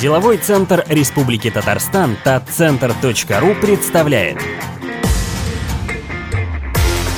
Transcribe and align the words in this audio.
Деловой 0.00 0.38
центр 0.38 0.84
Республики 0.88 1.50
Татарстан 1.50 2.16
татцентр.ру 2.24 3.54
представляет 3.60 4.38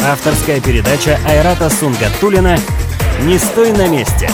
Авторская 0.05 0.61
передача 0.61 1.19
Айрата 1.27 1.71
Сунгатулина 1.71 2.59
«Не 3.23 3.39
стой 3.39 3.73
на 3.73 3.89
месте» 3.89 4.31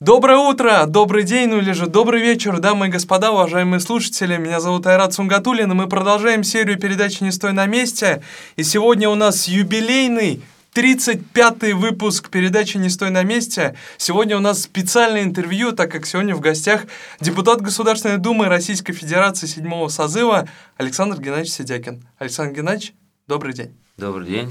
Доброе 0.00 0.38
утро, 0.38 0.84
добрый 0.86 1.22
день, 1.22 1.48
ну 1.48 1.58
или 1.58 1.70
же 1.70 1.86
добрый 1.86 2.20
вечер, 2.20 2.58
дамы 2.58 2.88
и 2.88 2.90
господа, 2.90 3.30
уважаемые 3.30 3.78
слушатели. 3.78 4.36
Меня 4.36 4.58
зовут 4.58 4.84
Айрат 4.86 5.14
Сунгатулин, 5.14 5.70
и 5.70 5.74
мы 5.74 5.88
продолжаем 5.88 6.42
серию 6.42 6.76
передач 6.76 7.20
«Не 7.20 7.30
стой 7.30 7.52
на 7.52 7.66
месте». 7.66 8.20
И 8.56 8.64
сегодня 8.64 9.08
у 9.08 9.14
нас 9.14 9.46
юбилейный 9.46 10.42
35-й 10.74 11.74
выпуск 11.74 12.30
передачи 12.30 12.78
«Не 12.78 12.88
стой 12.88 13.10
на 13.10 13.22
месте». 13.24 13.76
Сегодня 13.98 14.38
у 14.38 14.40
нас 14.40 14.62
специальное 14.62 15.22
интервью, 15.22 15.72
так 15.72 15.90
как 15.92 16.06
сегодня 16.06 16.34
в 16.34 16.40
гостях 16.40 16.84
депутат 17.20 17.60
Государственной 17.60 18.16
Думы 18.16 18.48
Российской 18.48 18.94
Федерации 18.94 19.46
седьмого 19.46 19.88
созыва 19.88 20.48
Александр 20.78 21.20
Геннадьевич 21.20 21.52
Сидякин. 21.52 22.02
Александр 22.18 22.56
Геннадьевич, 22.56 22.94
добрый 23.28 23.52
день. 23.52 23.76
Добрый 23.98 24.26
день. 24.26 24.50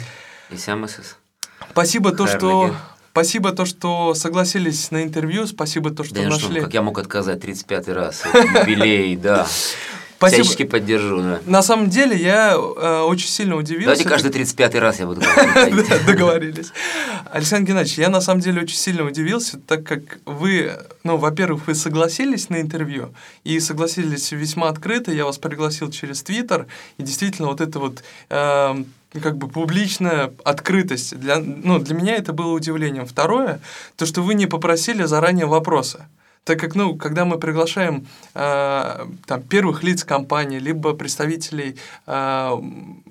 Исямасис. 0.52 1.18
Спасибо 1.72 2.12
то, 2.12 2.28
что 2.28 2.76
Спасибо 3.12 3.52
то, 3.52 3.66
что 3.66 4.14
согласились 4.14 4.90
на 4.90 5.04
интервью, 5.04 5.46
спасибо 5.46 5.90
то, 5.90 6.06
что 6.06 6.16
да 6.16 6.30
нашли. 6.30 6.56
Что, 6.56 6.62
как 6.62 6.74
я 6.74 6.82
мог 6.82 6.98
отказать 6.98 7.44
35-й 7.44 7.92
раз? 7.92 8.24
Юбилей, 8.34 9.18
да. 9.18 9.46
Спасибо. 10.22 10.44
Всячески 10.44 10.64
поддержу, 10.66 11.20
да. 11.20 11.42
На 11.48 11.64
самом 11.64 11.90
деле 11.90 12.16
я 12.16 12.54
э, 12.54 13.00
очень 13.00 13.28
сильно 13.28 13.56
удивился. 13.56 14.04
Давайте 14.04 14.08
каждый 14.08 14.32
35-й 14.32 14.78
раз 14.78 15.00
я 15.00 15.08
буду 15.08 15.22
Договорились. 16.06 16.72
Александр 17.32 17.70
Геннадьевич, 17.70 17.98
я 17.98 18.10
на 18.10 18.22
самом 18.22 18.40
деле 18.40 18.62
очень 18.62 18.78
сильно 18.78 19.04
удивился, 19.04 19.58
так 19.58 19.84
как 19.84 20.20
вы, 20.26 20.74
ну, 21.04 21.18
во-первых, 21.18 21.66
вы 21.66 21.74
согласились 21.74 22.50
на 22.50 22.62
интервью, 22.62 23.16
и 23.44 23.60
согласились 23.60 24.32
весьма 24.32 24.70
открыто, 24.70 25.12
я 25.12 25.26
вас 25.26 25.40
пригласил 25.40 25.90
через 25.90 26.22
Твиттер, 26.22 26.68
и 27.00 27.04
действительно 27.04 27.48
вот 27.48 27.60
это 27.60 27.80
вот 27.80 28.04
эм, 28.30 28.86
как 29.24 29.38
бы 29.38 29.48
публичная 29.48 30.32
открытость. 30.44 31.18
Для, 31.20 31.40
ну, 31.40 31.80
для 31.80 31.96
меня 31.96 32.16
это 32.16 32.32
было 32.32 32.52
удивлением. 32.52 33.08
Второе, 33.08 33.60
то, 33.96 34.06
что 34.06 34.22
вы 34.22 34.36
не 34.36 34.46
попросили 34.46 35.04
заранее 35.06 35.48
вопроса 35.48 36.06
так 36.44 36.60
как, 36.60 36.74
ну, 36.74 36.96
когда 36.96 37.24
мы 37.24 37.38
приглашаем 37.38 38.08
э, 38.34 39.06
там, 39.28 39.42
первых 39.44 39.84
лиц 39.84 40.04
компании, 40.04 40.58
либо 40.58 40.94
представителей, 40.94 41.78
э, 42.08 42.52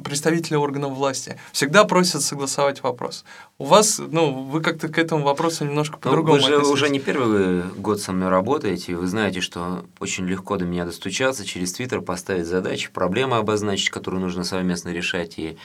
представителей 0.02 0.56
органов 0.56 0.92
власти, 0.94 1.38
всегда 1.52 1.84
просят 1.84 2.22
согласовать 2.22 2.82
вопрос. 2.82 3.24
У 3.58 3.64
вас, 3.64 4.00
ну, 4.00 4.44
вы 4.44 4.60
как-то 4.60 4.88
к 4.88 4.98
этому 4.98 5.24
вопросу 5.24 5.64
немножко 5.64 5.96
ну, 5.96 6.00
по-другому 6.00 6.34
Вы 6.34 6.40
же 6.40 6.56
уже 6.58 6.88
не 6.88 6.98
первый 6.98 7.62
год 7.76 8.00
со 8.00 8.10
мной 8.10 8.30
работаете, 8.30 8.96
вы 8.96 9.06
знаете, 9.06 9.40
что 9.40 9.84
очень 10.00 10.26
легко 10.26 10.56
до 10.56 10.64
меня 10.64 10.84
достучаться, 10.84 11.44
через 11.44 11.72
Твиттер 11.72 12.00
поставить 12.00 12.46
задачи, 12.46 12.90
проблемы 12.90 13.36
обозначить, 13.36 13.90
которые 13.90 14.20
нужно 14.20 14.42
совместно 14.42 14.88
решать, 14.88 15.38
и 15.38 15.56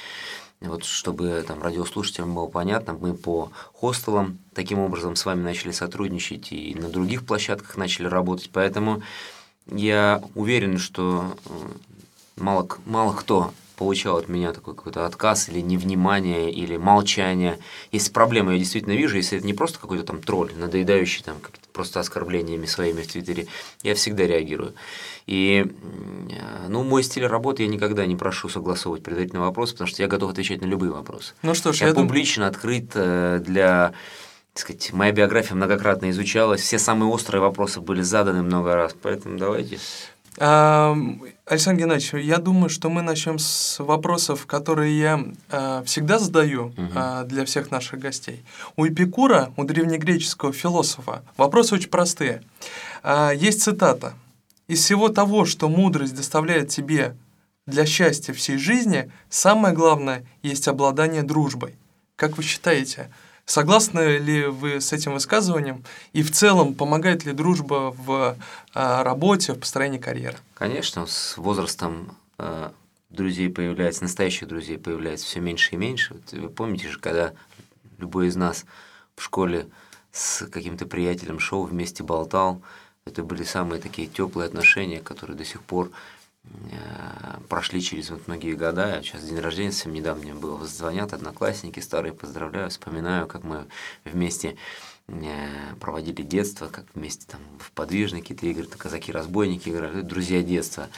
вот 0.67 0.83
чтобы 0.83 1.43
там 1.47 1.61
радиослушателям 1.61 2.33
было 2.33 2.47
понятно, 2.47 2.93
мы 2.93 3.13
по 3.13 3.51
хостелам 3.73 4.39
таким 4.53 4.79
образом 4.79 5.15
с 5.15 5.25
вами 5.25 5.41
начали 5.41 5.71
сотрудничать 5.71 6.51
и 6.51 6.75
на 6.75 6.89
других 6.89 7.25
площадках 7.25 7.77
начали 7.77 8.07
работать, 8.07 8.49
поэтому 8.51 9.01
я 9.67 10.23
уверен, 10.35 10.77
что 10.77 11.35
э, 11.45 11.49
мало, 12.37 12.67
мало 12.85 13.13
кто 13.13 13.51
получал 13.75 14.17
от 14.17 14.29
меня 14.29 14.53
такой 14.53 14.75
какой-то 14.75 15.05
отказ 15.05 15.49
или 15.49 15.59
невнимание, 15.59 16.51
или 16.51 16.77
молчание. 16.77 17.59
Если 17.91 18.11
проблема 18.11 18.53
я 18.53 18.59
действительно 18.59 18.93
вижу, 18.93 19.17
если 19.17 19.37
это 19.37 19.47
не 19.47 19.53
просто 19.53 19.79
какой-то 19.79 20.03
там 20.03 20.21
тролль, 20.21 20.51
надоедающий 20.55 21.23
там 21.23 21.37
просто 21.73 21.99
оскорблениями 21.99 22.65
своими 22.65 23.01
в 23.01 23.07
Твиттере, 23.07 23.47
я 23.83 23.95
всегда 23.95 24.25
реагирую. 24.25 24.73
И, 25.27 25.65
ну, 26.67 26.83
мой 26.83 27.03
стиль 27.03 27.25
работы 27.25 27.63
я 27.63 27.69
никогда 27.69 28.05
не 28.05 28.15
прошу 28.15 28.49
согласовывать 28.49 29.03
предварительные 29.03 29.43
вопросы, 29.43 29.73
потому 29.73 29.87
что 29.87 30.01
я 30.01 30.07
готов 30.07 30.31
отвечать 30.31 30.61
на 30.61 30.65
любые 30.65 30.91
вопросы. 30.91 31.33
Ну 31.41 31.53
что 31.53 31.73
ж, 31.73 31.81
я, 31.81 31.87
я 31.87 31.93
публично 31.93 32.45
дум... 32.45 32.55
открыт 32.55 32.91
э, 32.95 33.41
для 33.45 33.93
так 34.53 34.61
сказать, 34.61 34.93
моя 34.93 35.11
биография 35.11 35.53
многократно 35.53 36.09
изучалась, 36.11 36.61
все 36.61 36.79
самые 36.79 37.11
острые 37.11 37.41
вопросы 37.41 37.81
были 37.81 38.01
заданы 38.01 38.41
много 38.41 38.73
раз, 38.73 38.95
поэтому 39.01 39.37
давайте. 39.37 39.79
Александр 40.37 41.81
Геннадьевич, 41.81 42.13
я 42.25 42.37
думаю, 42.39 42.69
что 42.69 42.89
мы 42.89 43.01
начнем 43.01 43.39
с 43.39 43.79
вопросов, 43.79 44.45
которые 44.45 44.99
я 44.99 45.25
э, 45.49 45.83
всегда 45.85 46.19
задаю 46.19 46.73
э, 46.75 47.23
для 47.25 47.45
всех 47.45 47.71
наших 47.71 47.99
гостей. 47.99 48.43
У 48.75 48.85
Эпикура, 48.85 49.53
у 49.55 49.63
древнегреческого 49.63 50.51
философа, 50.51 51.23
вопросы 51.37 51.75
очень 51.75 51.89
простые. 51.89 52.43
Э, 53.03 53.31
есть 53.35 53.61
цитата. 53.61 54.13
«Из 54.67 54.83
всего 54.83 55.09
того, 55.09 55.45
что 55.45 55.69
мудрость 55.69 56.15
доставляет 56.15 56.69
тебе 56.69 57.15
для 57.67 57.85
счастья 57.85 58.33
всей 58.33 58.57
жизни, 58.57 59.11
самое 59.29 59.73
главное 59.73 60.25
есть 60.41 60.67
обладание 60.67 61.23
дружбой». 61.23 61.75
Как 62.15 62.37
вы 62.37 62.43
считаете, 62.43 63.11
Согласны 63.45 64.17
ли 64.17 64.45
вы 64.45 64.81
с 64.81 64.91
этим 64.91 65.13
высказыванием? 65.13 65.83
И 66.13 66.23
в 66.23 66.31
целом, 66.31 66.73
помогает 66.73 67.25
ли 67.25 67.31
дружба 67.31 67.93
в 67.95 68.35
а, 68.73 69.03
работе, 69.03 69.53
в 69.53 69.59
построении 69.59 69.99
карьеры? 69.99 70.37
Конечно, 70.55 71.05
с 71.05 71.37
возрастом 71.37 72.17
а, 72.39 72.73
друзей 73.09 73.49
появляется, 73.49 74.03
настоящих 74.03 74.47
друзей 74.47 74.79
появляется 74.79 75.27
все 75.27 75.41
меньше 75.41 75.75
и 75.75 75.77
меньше. 75.77 76.15
Вот 76.15 76.33
вы 76.33 76.49
помните 76.49 76.89
же, 76.89 76.99
когда 76.99 77.33
любой 77.99 78.27
из 78.27 78.35
нас 78.35 78.65
в 79.15 79.23
школе 79.23 79.67
с 80.11 80.47
каким-то 80.47 80.87
приятелем 80.87 81.39
шел, 81.39 81.65
вместе 81.65 82.03
болтал, 82.03 82.61
это 83.05 83.21
были 83.21 83.43
самые 83.43 83.79
такие 83.79 84.07
теплые 84.07 84.47
отношения, 84.47 85.01
которые 85.01 85.37
до 85.37 85.45
сих 85.45 85.61
пор 85.61 85.91
прошли 87.49 87.81
через 87.81 88.09
вот 88.09 88.27
многие 88.27 88.53
года. 88.55 89.01
Сейчас 89.03 89.23
день 89.23 89.39
рождения 89.39 89.71
совсем 89.71 89.93
недавно 89.93 90.35
было. 90.35 90.65
Звонят 90.65 91.13
одноклассники 91.13 91.79
старые, 91.79 92.13
поздравляю, 92.13 92.69
вспоминаю, 92.69 93.27
как 93.27 93.43
мы 93.43 93.65
вместе 94.03 94.57
э, 95.07 95.47
проводили 95.79 96.21
детство, 96.21 96.67
как 96.67 96.85
вместе 96.93 97.25
там 97.27 97.41
в 97.59 97.71
подвижные 97.71 98.21
какие-то 98.21 98.45
игры, 98.47 98.65
казаки-разбойники 98.65 99.69
играли, 99.69 100.01
друзья 100.01 100.41
детства. 100.41 100.89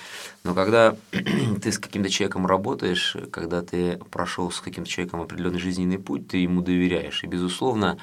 Но 0.44 0.54
когда 0.54 0.96
ты 1.62 1.72
с 1.72 1.80
каким-то 1.80 2.10
человеком 2.10 2.48
работаешь, 2.48 3.16
когда 3.32 3.62
ты 3.62 3.98
прошел 4.12 4.52
с 4.52 4.60
каким-то 4.60 4.90
человеком 4.90 5.22
определенный 5.22 5.60
жизненный 5.60 6.00
путь, 6.00 6.28
ты 6.28 6.38
ему 6.38 6.62
доверяешь. 6.62 7.24
И, 7.24 7.28
безусловно, 7.28 7.98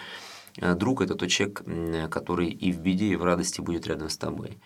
э, 0.58 0.74
друг– 0.74 1.00
это 1.02 1.14
тот 1.14 1.28
человек, 1.28 1.62
который 2.10 2.50
и 2.50 2.72
в 2.72 2.80
беде, 2.80 3.06
и 3.06 3.16
в 3.16 3.24
радости 3.24 3.60
будет 3.60 3.86
рядом 3.86 4.10
с 4.10 4.16
тобой. 4.16 4.58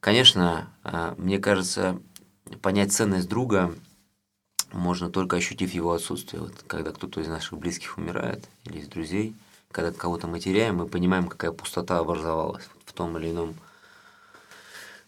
Конечно, 0.00 0.70
мне 1.18 1.38
кажется, 1.38 2.00
понять 2.56 2.92
ценность 2.92 3.28
друга 3.28 3.74
можно 4.72 5.10
только 5.10 5.36
ощутив 5.36 5.72
его 5.72 5.92
отсутствие. 5.92 6.42
Вот 6.42 6.54
когда 6.66 6.92
кто-то 6.92 7.20
из 7.20 7.28
наших 7.28 7.58
близких 7.58 7.98
умирает 7.98 8.48
или 8.64 8.78
из 8.78 8.88
друзей, 8.88 9.34
когда 9.70 9.92
кого-то 9.92 10.26
мы 10.26 10.40
теряем, 10.40 10.76
мы 10.76 10.86
понимаем, 10.86 11.28
какая 11.28 11.52
пустота 11.52 11.98
образовалась 11.98 12.68
в 12.84 12.92
том 12.92 13.16
или 13.18 13.30
ином 13.30 13.54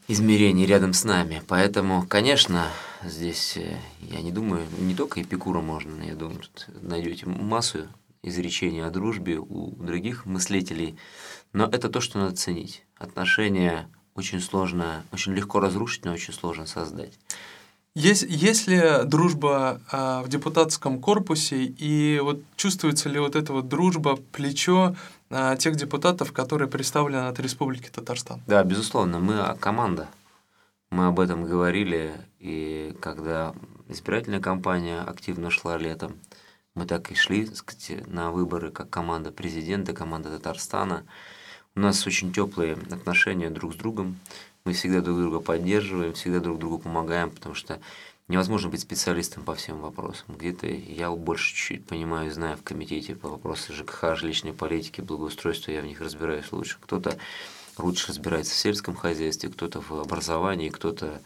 измерении 0.09 0.67
рядом 0.67 0.93
с 0.93 1.05
нами. 1.05 1.43
Поэтому, 1.47 2.07
конечно, 2.07 2.69
здесь 3.05 3.57
э, 3.57 3.77
я 4.01 4.21
не 4.21 4.33
думаю, 4.33 4.67
не 4.79 4.95
только 4.95 5.23
Эпикура 5.23 5.61
можно, 5.61 6.03
я 6.03 6.15
думаю, 6.15 6.41
тут 6.41 6.69
найдете 6.83 7.27
массу 7.27 7.89
изречений 8.23 8.85
о 8.85 8.91
дружбе 8.91 9.39
у 9.39 9.71
других 9.83 10.27
мыслителей, 10.27 10.97
но 11.53 11.67
это 11.67 11.89
то, 11.89 12.01
что 12.01 12.19
надо 12.19 12.37
ценить. 12.37 12.85
Отношения 12.97 13.89
очень 14.15 14.41
сложно, 14.41 15.05
очень 15.13 15.33
легко 15.35 15.61
разрушить, 15.61 16.05
но 16.05 16.13
очень 16.13 16.33
сложно 16.33 16.67
создать. 16.67 17.19
Есть, 17.95 18.25
есть 18.27 18.69
ли 18.69 19.05
дружба 19.05 19.81
а, 19.91 20.23
в 20.23 20.29
депутатском 20.29 20.99
корпусе, 20.99 21.65
и 21.65 22.21
вот 22.23 22.41
чувствуется 22.57 23.11
ли 23.11 23.19
вот 23.19 23.37
эта 23.37 23.53
вот 23.53 23.69
дружба, 23.69 24.17
плечо 24.17 24.97
а, 25.29 25.57
тех 25.57 25.77
депутатов, 25.77 26.33
которые 26.33 26.69
представлены 26.69 27.29
от 27.29 27.39
Республики 27.39 27.91
Татарстан? 27.91 28.41
Да, 28.47 28.65
безусловно, 28.65 29.19
мы 29.19 29.57
команда. 29.61 30.09
Мы 30.91 31.07
об 31.07 31.21
этом 31.21 31.45
говорили, 31.45 32.13
и 32.39 32.97
когда 33.01 33.55
избирательная 33.89 34.41
кампания 34.41 35.01
активно 35.01 35.51
шла 35.51 35.77
летом, 35.77 36.17
мы 36.75 36.87
так 36.87 37.11
и 37.11 37.15
шли 37.15 37.47
сказать, 37.47 38.07
на 38.07 38.31
выборы 38.31 38.71
как 38.71 38.89
команда 38.89 39.31
президента, 39.31 39.93
команда 39.93 40.31
Татарстана. 40.31 41.05
У 41.75 41.81
нас 41.81 42.07
очень 42.07 42.35
теплые 42.35 42.75
отношения 42.91 43.49
друг 43.49 43.73
с 43.73 43.77
другом. 43.77 44.19
Мы 44.67 44.75
всегда 44.75 45.01
друг 45.01 45.19
друга 45.19 45.41
поддерживаем, 45.41 46.13
всегда 46.13 46.41
друг 46.41 46.59
другу 46.59 46.79
помогаем, 46.79 47.31
потому 47.31 47.55
что 47.55 47.81
невозможно 48.29 48.69
быть 48.69 48.83
специалистом 48.83 49.43
по 49.43 49.55
всем 49.55 49.81
вопросам. 49.81 50.37
Где-то 50.37 50.67
я 50.67 51.11
больше 51.11 51.55
чуть-чуть 51.55 51.87
понимаю, 51.87 52.31
знаю 52.31 52.59
в 52.59 52.63
комитете 52.63 53.15
по 53.15 53.31
вопросам 53.31 53.75
ЖКХ, 53.75 54.17
жилищной 54.17 54.53
политики, 54.53 55.01
благоустройства, 55.01 55.71
я 55.71 55.81
в 55.81 55.87
них 55.87 56.03
разбираюсь 56.03 56.53
лучше. 56.53 56.77
Кто-то 56.79 57.17
лучше 57.79 58.09
разбирается 58.09 58.53
в 58.53 58.59
сельском 58.59 58.95
хозяйстве, 58.95 59.49
кто-то 59.49 59.81
в 59.81 59.93
образовании, 59.93 60.69
кто-то 60.69 61.23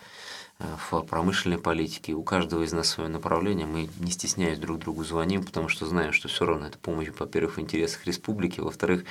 э, 0.60 0.64
в 0.90 1.02
промышленной 1.02 1.58
политике. 1.58 2.12
У 2.12 2.22
каждого 2.22 2.62
из 2.62 2.72
нас 2.72 2.88
свое 2.88 3.10
направление. 3.10 3.66
Мы 3.66 3.88
не 3.98 4.12
стесняясь 4.12 4.60
друг 4.60 4.78
другу 4.78 5.02
звоним, 5.02 5.42
потому 5.42 5.68
что 5.68 5.86
знаем, 5.86 6.12
что 6.12 6.28
все 6.28 6.46
равно 6.46 6.68
это 6.68 6.78
помощь, 6.78 7.08
во-первых, 7.18 7.56
в 7.56 7.60
интересах 7.60 8.06
республики, 8.06 8.60
во-вторых, 8.60 9.04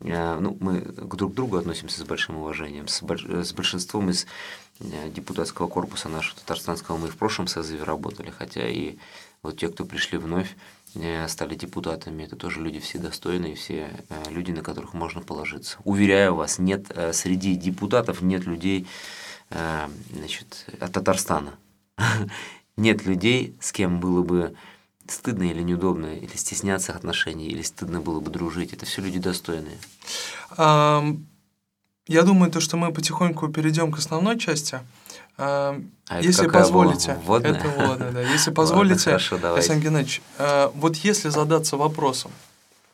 ну, 0.00 0.56
мы 0.60 0.80
к 0.80 1.14
друг 1.14 1.34
другу 1.34 1.56
относимся 1.56 2.00
с 2.00 2.04
большим 2.04 2.36
уважением. 2.36 2.88
С 2.88 3.02
большинством 3.52 4.10
из 4.10 4.26
э, 4.80 5.10
депутатского 5.10 5.68
корпуса 5.68 6.08
нашего 6.08 6.36
татарстанского 6.40 6.96
мы 6.96 7.08
в 7.08 7.16
прошлом 7.16 7.46
созыве 7.46 7.82
работали, 7.82 8.30
хотя 8.30 8.66
и 8.66 8.96
вот 9.42 9.58
те, 9.58 9.68
кто 9.68 9.84
пришли 9.84 10.16
вновь, 10.18 10.56
э, 10.94 11.28
стали 11.28 11.54
депутатами, 11.54 12.22
это 12.22 12.36
тоже 12.36 12.60
люди 12.60 12.80
все 12.80 12.98
достойные, 12.98 13.54
все 13.54 13.90
люди, 14.30 14.52
на 14.52 14.62
которых 14.62 14.94
можно 14.94 15.20
положиться. 15.20 15.78
Уверяю 15.84 16.34
вас, 16.34 16.58
нет 16.58 16.86
среди 17.12 17.54
депутатов 17.54 18.22
нет 18.22 18.44
людей 18.46 18.86
значит, 19.50 20.66
от 20.78 20.92
Татарстана. 20.92 21.54
Нет 22.76 23.04
людей, 23.04 23.56
с 23.60 23.72
кем 23.72 24.00
было 24.00 24.22
бы 24.22 24.54
стыдно 25.10 25.44
или 25.44 25.62
неудобно, 25.62 26.14
или 26.14 26.36
стесняться 26.36 26.92
отношений, 26.92 27.48
или 27.48 27.62
стыдно 27.62 28.00
было 28.00 28.20
бы 28.20 28.30
дружить. 28.30 28.72
Это 28.72 28.86
все 28.86 29.02
люди 29.02 29.18
достойные. 29.18 29.78
Я 30.56 32.22
думаю, 32.24 32.50
то, 32.50 32.60
что 32.60 32.76
мы 32.76 32.92
потихоньку 32.92 33.48
перейдем 33.48 33.92
к 33.92 33.98
основной 33.98 34.38
части. 34.38 34.80
А 35.36 35.78
если 36.20 36.48
позволите, 36.48 37.18
Водная? 37.24 37.52
это 37.52 37.68
водная, 37.68 38.12
да. 38.12 38.20
Если 38.20 38.50
позволите, 38.54 39.12
Александр 39.12 39.84
Геннадьевич, 39.84 40.20
а, 40.38 40.70
вот 40.74 40.96
если 40.96 41.30
задаться 41.30 41.76
вопросом, 41.76 42.30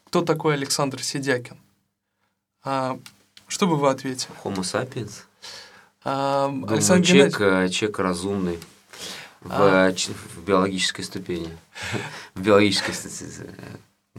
кто 0.04 0.22
такой 0.22 0.54
Александр 0.54 1.02
Сидякин, 1.02 1.56
а, 2.62 2.98
что 3.48 3.66
бы 3.66 3.76
вы 3.76 3.90
ответили? 3.90 4.32
Homo 4.44 4.58
sapiens. 4.58 5.22
А, 6.04 6.54
Александр 6.68 7.06
Геннадьевич... 7.08 7.74
человек 7.74 7.98
разумный, 7.98 8.58
в, 9.46 9.52
а... 9.52 9.92
в 9.92 10.44
биологической 10.44 11.02
ступени, 11.02 11.50
в 12.34 12.42
биологической 12.42 12.92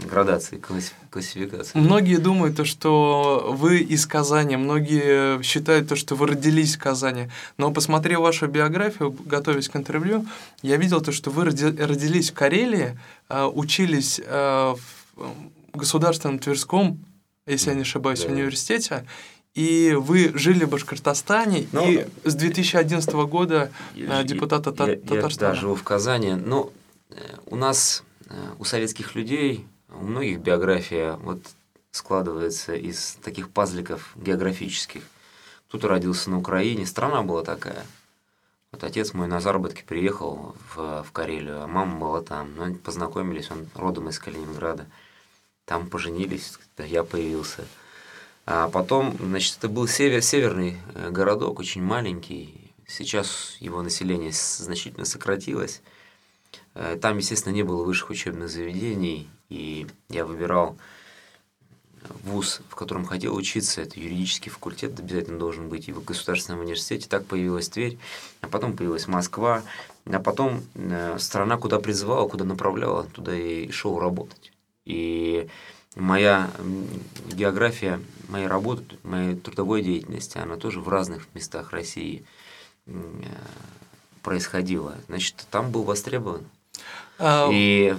градации, 0.06 0.62
классификации. 1.10 1.78
Многие 1.78 2.18
думают, 2.18 2.56
то, 2.56 2.66
что 2.66 3.48
вы 3.58 3.80
из 3.80 4.06
Казани, 4.06 4.56
многие 4.56 5.42
считают, 5.42 5.90
то, 5.90 5.96
что 5.96 6.16
вы 6.16 6.28
родились 6.28 6.76
в 6.76 6.80
Казани. 6.80 7.30
Но 7.58 7.72
посмотрев 7.72 8.20
вашу 8.20 8.48
биографию, 8.48 9.16
готовясь 9.26 9.70
к 9.70 9.76
интервью, 9.76 10.26
я 10.62 10.78
видел 10.78 11.02
то, 11.02 11.12
что 11.12 11.32
вы 11.32 11.46
родились 11.46 12.32
в 12.32 12.34
Карелии, 12.34 12.98
а, 13.28 13.48
учились 13.48 14.22
а, 14.24 14.76
в 15.16 15.78
Государственном 15.78 16.40
Тверском, 16.40 17.04
если 17.46 17.70
я 17.70 17.76
не 17.76 17.82
ошибаюсь, 17.82 18.24
да. 18.24 18.32
университете, 18.32 19.06
и 19.58 19.96
вы 19.96 20.38
жили 20.38 20.66
в 20.66 20.70
Башкортостане, 20.70 21.68
ну, 21.72 21.90
и 21.90 22.06
с 22.24 22.36
2011 22.36 23.12
года 23.28 23.72
я, 23.96 24.22
депутата 24.22 24.70
я, 24.70 24.98
Татарстана. 24.98 25.48
Я, 25.48 25.56
да, 25.56 25.60
живу 25.60 25.74
в 25.74 25.82
Казани. 25.82 26.36
Но 26.36 26.72
э, 27.10 27.16
у 27.48 27.56
нас, 27.56 28.04
э, 28.30 28.36
у 28.60 28.66
советских 28.66 29.16
людей, 29.16 29.66
у 29.90 30.04
многих 30.04 30.42
биография 30.42 31.14
вот 31.14 31.42
складывается 31.90 32.76
из 32.76 33.18
таких 33.24 33.50
пазликов 33.50 34.12
географических. 34.16 35.02
Кто-то 35.70 35.88
родился 35.88 36.30
на 36.30 36.38
Украине, 36.38 36.86
страна 36.86 37.24
была 37.24 37.44
такая. 37.44 37.84
Вот 38.72 38.84
отец 38.84 39.16
мой 39.16 39.28
на 39.28 39.40
заработки 39.40 39.82
приехал 39.82 40.56
в, 40.76 41.02
в 41.02 41.12
Карелию, 41.12 41.64
а 41.64 41.68
мама 41.68 41.98
была 41.98 42.22
там. 42.22 42.56
Ну, 42.56 42.76
познакомились, 42.76 43.50
он 43.50 43.66
родом 43.74 44.10
из 44.10 44.20
Калининграда. 44.20 44.86
Там 45.66 45.90
поженились, 45.90 46.60
я 46.78 47.04
появился. 47.04 47.66
А 48.50 48.70
потом, 48.70 49.14
значит, 49.20 49.58
это 49.58 49.68
был 49.68 49.90
север, 49.90 50.22
северный 50.22 50.78
э, 50.96 51.10
городок, 51.12 51.60
очень 51.60 51.84
маленький. 51.84 52.72
Сейчас 52.88 53.58
его 53.60 53.82
население 53.82 54.32
значительно 54.32 55.04
сократилось. 55.04 55.82
Э, 56.74 56.98
там, 57.00 57.18
естественно, 57.18 57.52
не 57.52 57.64
было 57.64 57.84
высших 57.84 58.10
учебных 58.10 58.50
заведений, 58.50 59.28
и 59.50 59.86
я 60.08 60.26
выбирал 60.26 60.78
вуз, 62.24 62.62
в 62.70 62.76
котором 62.76 63.04
хотел 63.04 63.36
учиться. 63.36 63.82
Это 63.82 64.00
юридический 64.00 64.50
факультет 64.50 64.98
обязательно 64.98 65.40
должен 65.40 65.68
быть 65.68 65.90
и 65.90 65.92
в 65.92 66.02
государственном 66.06 66.62
университете. 66.62 67.10
Так 67.10 67.26
появилась 67.26 67.68
Тверь, 67.68 67.98
а 68.40 68.48
потом 68.48 68.78
появилась 68.78 69.10
Москва, 69.10 69.62
а 70.06 70.20
потом 70.22 70.64
э, 70.74 71.18
страна, 71.20 71.58
куда 71.58 71.80
призывала, 71.80 72.30
куда 72.30 72.46
направляла, 72.46 73.04
туда 73.08 73.36
и 73.36 73.70
шел 73.72 74.00
работать. 74.00 74.54
И 74.86 75.50
моя 75.98 76.50
география 77.32 78.00
моей 78.30 78.48
работы, 78.48 78.84
моей 79.04 79.36
трудовой 79.36 79.82
деятельности, 79.82 80.38
она 80.38 80.58
тоже 80.58 80.80
в 80.80 80.90
разных 80.90 81.28
местах 81.34 81.72
России 81.72 82.24
э, 82.86 82.92
происходила. 84.22 84.96
Значит, 85.08 85.48
там 85.50 85.72
был 85.72 85.84
востребован. 85.84 86.46
А... 87.20 87.50
И 87.52 87.96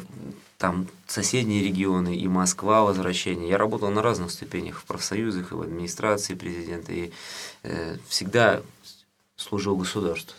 там 0.59 0.89
соседние 1.06 1.62
регионы, 1.62 2.17
и 2.17 2.27
Москва, 2.29 2.83
возвращение. 2.83 3.49
Я 3.49 3.59
работал 3.59 3.91
на 3.91 4.03
разных 4.03 4.31
ступенях, 4.31 4.81
в 4.81 4.85
профсоюзах, 4.85 5.53
и 5.53 5.55
в 5.55 5.62
администрации 5.62 6.35
президента, 6.35 6.93
и 6.93 7.12
э, 7.62 7.97
всегда 8.09 8.62
служил 9.37 9.77
государству. 9.77 10.35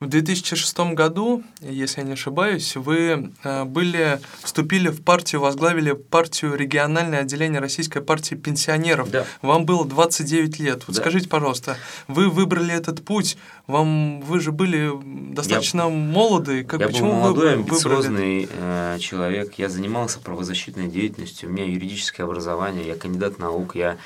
В 0.00 0.06
2006 0.06 0.78
году, 0.94 1.42
если 1.60 2.00
я 2.00 2.06
не 2.06 2.14
ошибаюсь, 2.14 2.74
вы 2.74 3.32
э, 3.44 3.64
были, 3.64 4.18
вступили 4.42 4.88
в 4.88 5.02
партию, 5.02 5.42
возглавили 5.42 5.92
партию 5.92 6.54
региональное 6.54 7.20
отделение 7.20 7.60
Российской 7.60 8.00
партии 8.00 8.34
пенсионеров. 8.34 9.10
Да. 9.10 9.26
Вам 9.42 9.66
было 9.66 9.86
29 9.86 10.58
лет. 10.58 10.84
Вот 10.86 10.96
да. 10.96 11.02
скажите, 11.02 11.28
пожалуйста, 11.28 11.76
вы 12.08 12.30
выбрали 12.30 12.72
этот 12.72 13.04
путь, 13.04 13.36
вам, 13.66 14.22
вы 14.22 14.40
же 14.40 14.52
были 14.52 14.90
достаточно 15.34 15.82
я, 15.82 15.88
молоды. 15.90 16.64
Как, 16.64 16.80
я 16.80 16.86
почему 16.86 17.12
был 17.12 17.18
молодой, 17.18 17.44
вы 17.44 17.52
амбициозный 17.52 18.48
э, 18.50 18.96
человек. 19.00 19.52
Я 19.58 19.68
занимался 19.68 20.18
правозащитной 20.20 20.88
деятельностью, 20.88 21.50
у 21.50 21.52
меня 21.52 21.66
юридическое 21.66 22.24
образование, 22.24 22.86
я 22.86 22.94
кандидат 22.94 23.38
наук, 23.38 23.76
я 23.76 23.98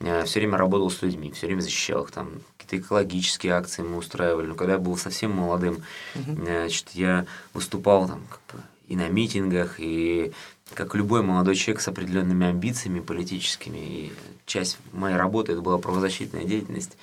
все 0.00 0.40
время 0.40 0.58
работал 0.58 0.90
с 0.90 1.02
людьми, 1.02 1.32
все 1.32 1.46
время 1.46 1.60
защищал 1.60 2.04
их 2.04 2.10
там 2.10 2.30
какие-то 2.56 2.86
экологические 2.86 3.54
акции 3.54 3.82
мы 3.82 3.96
устраивали. 3.96 4.46
Но 4.46 4.54
когда 4.54 4.74
я 4.74 4.78
был 4.78 4.96
совсем 4.96 5.32
молодым, 5.32 5.82
uh-huh. 6.14 6.44
значит, 6.44 6.90
я 6.94 7.26
выступал 7.54 8.06
там 8.06 8.22
как 8.28 8.40
бы 8.52 8.62
и 8.88 8.96
на 8.96 9.08
митингах, 9.08 9.76
и 9.78 10.32
как 10.74 10.94
любой 10.94 11.22
молодой 11.22 11.54
человек 11.54 11.80
с 11.80 11.88
определенными 11.88 12.46
амбициями 12.46 13.00
политическими. 13.00 13.78
И 13.78 14.12
часть 14.46 14.78
моей 14.92 15.16
работы 15.16 15.52
это 15.52 15.60
была 15.60 15.78
правозащитная 15.78 16.44
деятельность. 16.44 16.96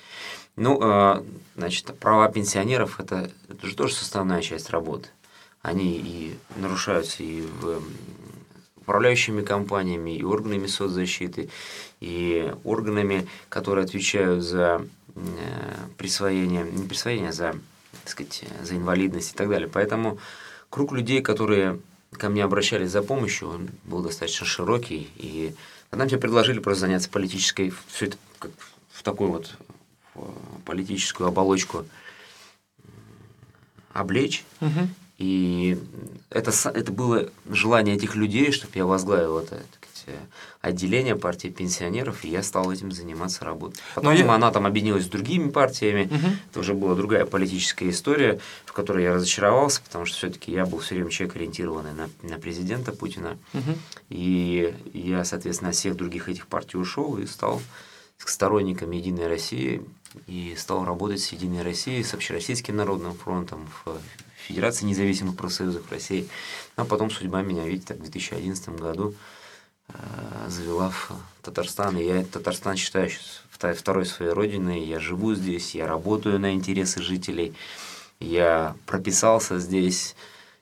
Ну, 0.56 0.80
э, 0.80 1.22
значит, 1.56 1.98
права 1.98 2.28
пенсионеров 2.30 2.98
это, 2.98 3.30
это 3.48 3.66
же 3.66 3.76
тоже 3.76 3.94
составная 3.94 4.42
часть 4.42 4.70
работы. 4.70 5.08
Они 5.62 5.98
и 5.98 6.36
нарушаются 6.56 7.22
и 7.22 7.42
в 7.42 7.82
управляющими 8.76 9.42
компаниями, 9.42 10.16
и 10.16 10.22
органами 10.22 10.66
соцзащиты, 10.66 11.50
и 12.00 12.52
органами, 12.64 13.26
которые 13.48 13.84
отвечают 13.84 14.42
за 14.42 14.86
Э, 15.16 15.86
присвоения, 15.96 16.62
не 16.62 16.86
присвоения, 16.86 17.30
а 17.30 17.32
за, 17.32 17.52
так 18.02 18.08
сказать, 18.08 18.44
за 18.62 18.76
инвалидность 18.76 19.32
и 19.32 19.36
так 19.36 19.48
далее. 19.48 19.66
Поэтому 19.66 20.18
круг 20.68 20.92
людей, 20.92 21.22
которые 21.22 21.80
ко 22.12 22.28
мне 22.28 22.44
обращались 22.44 22.90
за 22.90 23.02
помощью, 23.02 23.48
он 23.48 23.68
был 23.84 24.02
достаточно 24.02 24.44
широкий, 24.44 25.10
и 25.16 25.54
нам 25.90 26.08
тебе 26.08 26.20
предложили 26.20 26.58
просто 26.58 26.82
заняться 26.82 27.08
политической, 27.08 27.72
все 27.88 28.06
это 28.06 28.18
как 28.38 28.50
в 28.90 29.02
такую 29.02 29.30
вот 29.30 29.56
политическую 30.66 31.28
оболочку 31.28 31.86
облечь. 33.94 34.44
Угу. 34.60 34.88
И 35.16 35.78
это, 36.28 36.52
это 36.68 36.92
было 36.92 37.30
желание 37.48 37.96
этих 37.96 38.16
людей, 38.16 38.52
чтобы 38.52 38.72
я 38.74 38.84
возглавил 38.84 39.38
это 39.38 39.62
отделение 40.60 41.16
партии 41.16 41.48
пенсионеров, 41.48 42.24
и 42.24 42.28
я 42.28 42.42
стал 42.42 42.72
этим 42.72 42.90
заниматься 42.92 43.44
работой. 43.44 43.80
Потом 43.94 44.14
я... 44.14 44.32
она 44.32 44.50
там 44.50 44.66
объединилась 44.66 45.04
с 45.04 45.08
другими 45.08 45.50
партиями, 45.50 46.04
угу. 46.04 46.26
это 46.50 46.60
уже 46.60 46.74
была 46.74 46.94
другая 46.94 47.24
политическая 47.24 47.88
история, 47.90 48.40
в 48.64 48.72
которой 48.72 49.04
я 49.04 49.14
разочаровался, 49.14 49.80
потому 49.82 50.06
что 50.06 50.16
все-таки 50.16 50.52
я 50.52 50.66
был 50.66 50.78
все 50.78 50.94
время 50.94 51.10
человек 51.10 51.36
ориентированный 51.36 51.92
на, 51.92 52.08
на 52.22 52.38
президента 52.38 52.92
Путина, 52.92 53.38
угу. 53.52 53.72
и 54.08 54.74
я, 54.92 55.24
соответственно, 55.24 55.70
от 55.70 55.76
всех 55.76 55.96
других 55.96 56.28
этих 56.28 56.46
партий 56.46 56.78
ушел 56.78 57.16
и 57.18 57.26
стал 57.26 57.60
сторонником 58.18 58.90
Единой 58.90 59.28
России 59.28 59.82
и 60.26 60.54
стал 60.56 60.84
работать 60.84 61.20
с 61.20 61.28
Единой 61.28 61.62
Россией, 61.62 62.02
с 62.02 62.14
Общероссийским 62.14 62.74
народным 62.74 63.14
фронтом, 63.14 63.68
в 63.84 63.98
Федерации 64.36 64.86
независимых 64.86 65.36
профсоюзов 65.36 65.90
России. 65.90 66.28
А 66.76 66.84
потом 66.84 67.10
судьба 67.10 67.42
меня, 67.42 67.64
видите, 67.64 67.88
так, 67.88 67.98
в 67.98 68.00
2011 68.02 68.68
году 68.80 69.14
Э, 69.14 69.35
завела 70.48 70.90
в 70.90 71.12
Татарстан. 71.42 71.96
И 71.98 72.04
я 72.04 72.24
Татарстан 72.24 72.76
считаю 72.76 73.10
второй 73.50 74.06
своей 74.06 74.32
родиной. 74.32 74.84
Я 74.84 75.00
живу 75.00 75.34
здесь, 75.34 75.74
я 75.74 75.86
работаю 75.86 76.38
на 76.38 76.52
интересы 76.52 77.02
жителей, 77.02 77.54
я 78.20 78.74
прописался 78.86 79.58
здесь, 79.58 80.14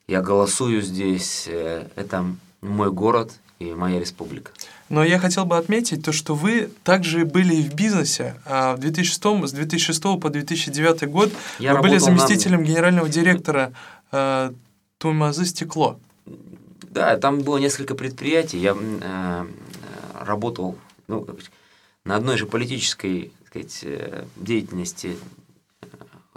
я 0.09 0.21
голосую 0.21 0.83
здесь. 0.83 1.45
Э, 1.49 1.89
это 1.97 2.25
мой 2.61 2.91
город 2.91 3.33
и 3.59 3.73
моя 3.73 4.01
республика. 4.01 4.51
Но 4.89 5.03
я 5.03 5.19
хотел 5.19 5.45
бы 5.45 5.57
отметить 5.57 6.05
то, 6.05 6.13
что 6.13 6.35
вы 6.35 6.71
также 6.83 7.25
были 7.25 7.63
в 7.63 7.75
бизнесе. 7.75 8.37
А 8.45 8.77
в 8.77 8.81
2006, 8.81 9.49
с 9.49 9.53
2006 9.53 10.03
по 10.21 10.31
2009 10.31 11.09
год 11.09 11.33
я 11.59 11.75
вы 11.75 11.83
были 11.83 11.99
заместителем 11.99 12.63
на... 12.63 12.67
генерального 12.67 13.09
директора 13.09 13.73
э, 14.13 14.53
Тумазы 14.99 15.47
«Стекло». 15.47 15.99
Да, 16.95 17.17
там 17.17 17.41
было 17.41 17.59
несколько 17.59 17.97
предприятий. 17.97 18.59
Я 18.59 18.77
э, 18.79 19.47
работал, 20.21 20.79
ну, 21.09 21.27
на 22.05 22.15
одной 22.15 22.39
же 22.39 22.47
политической 22.47 23.33
так 23.41 23.49
сказать, 23.49 23.81
э, 23.83 24.25
деятельности 24.37 25.17
э, 25.83 25.87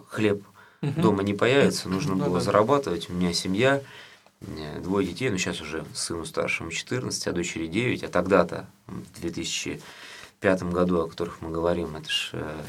хлеб 0.09 0.43
Мгм. 0.81 1.01
дома 1.01 1.23
не 1.23 1.33
появится, 1.35 1.89
нужно 1.89 2.15
Ну 2.15 2.25
было 2.25 2.39
да. 2.39 2.45
зарабатывать. 2.45 3.07
У 3.09 3.13
меня 3.13 3.33
семья, 3.33 3.81
э, 4.41 4.79
двое 4.81 5.07
детей, 5.07 5.29
ну 5.29 5.37
сейчас 5.37 5.61
уже 5.61 5.85
сыну 5.93 6.25
старшему 6.25 6.71
14, 6.71 7.27
а 7.27 7.31
дочери 7.33 7.67
9, 7.67 8.03
а 8.03 8.07
тогда-то, 8.07 8.67
в 8.87 9.21
2005 10.41 10.71
году, 10.71 11.01
о 11.01 11.07
которых 11.07 11.41
мы 11.41 11.49
говорим, 11.49 11.95
это 11.95 12.09
ж 12.09 12.29
э, 12.33 12.61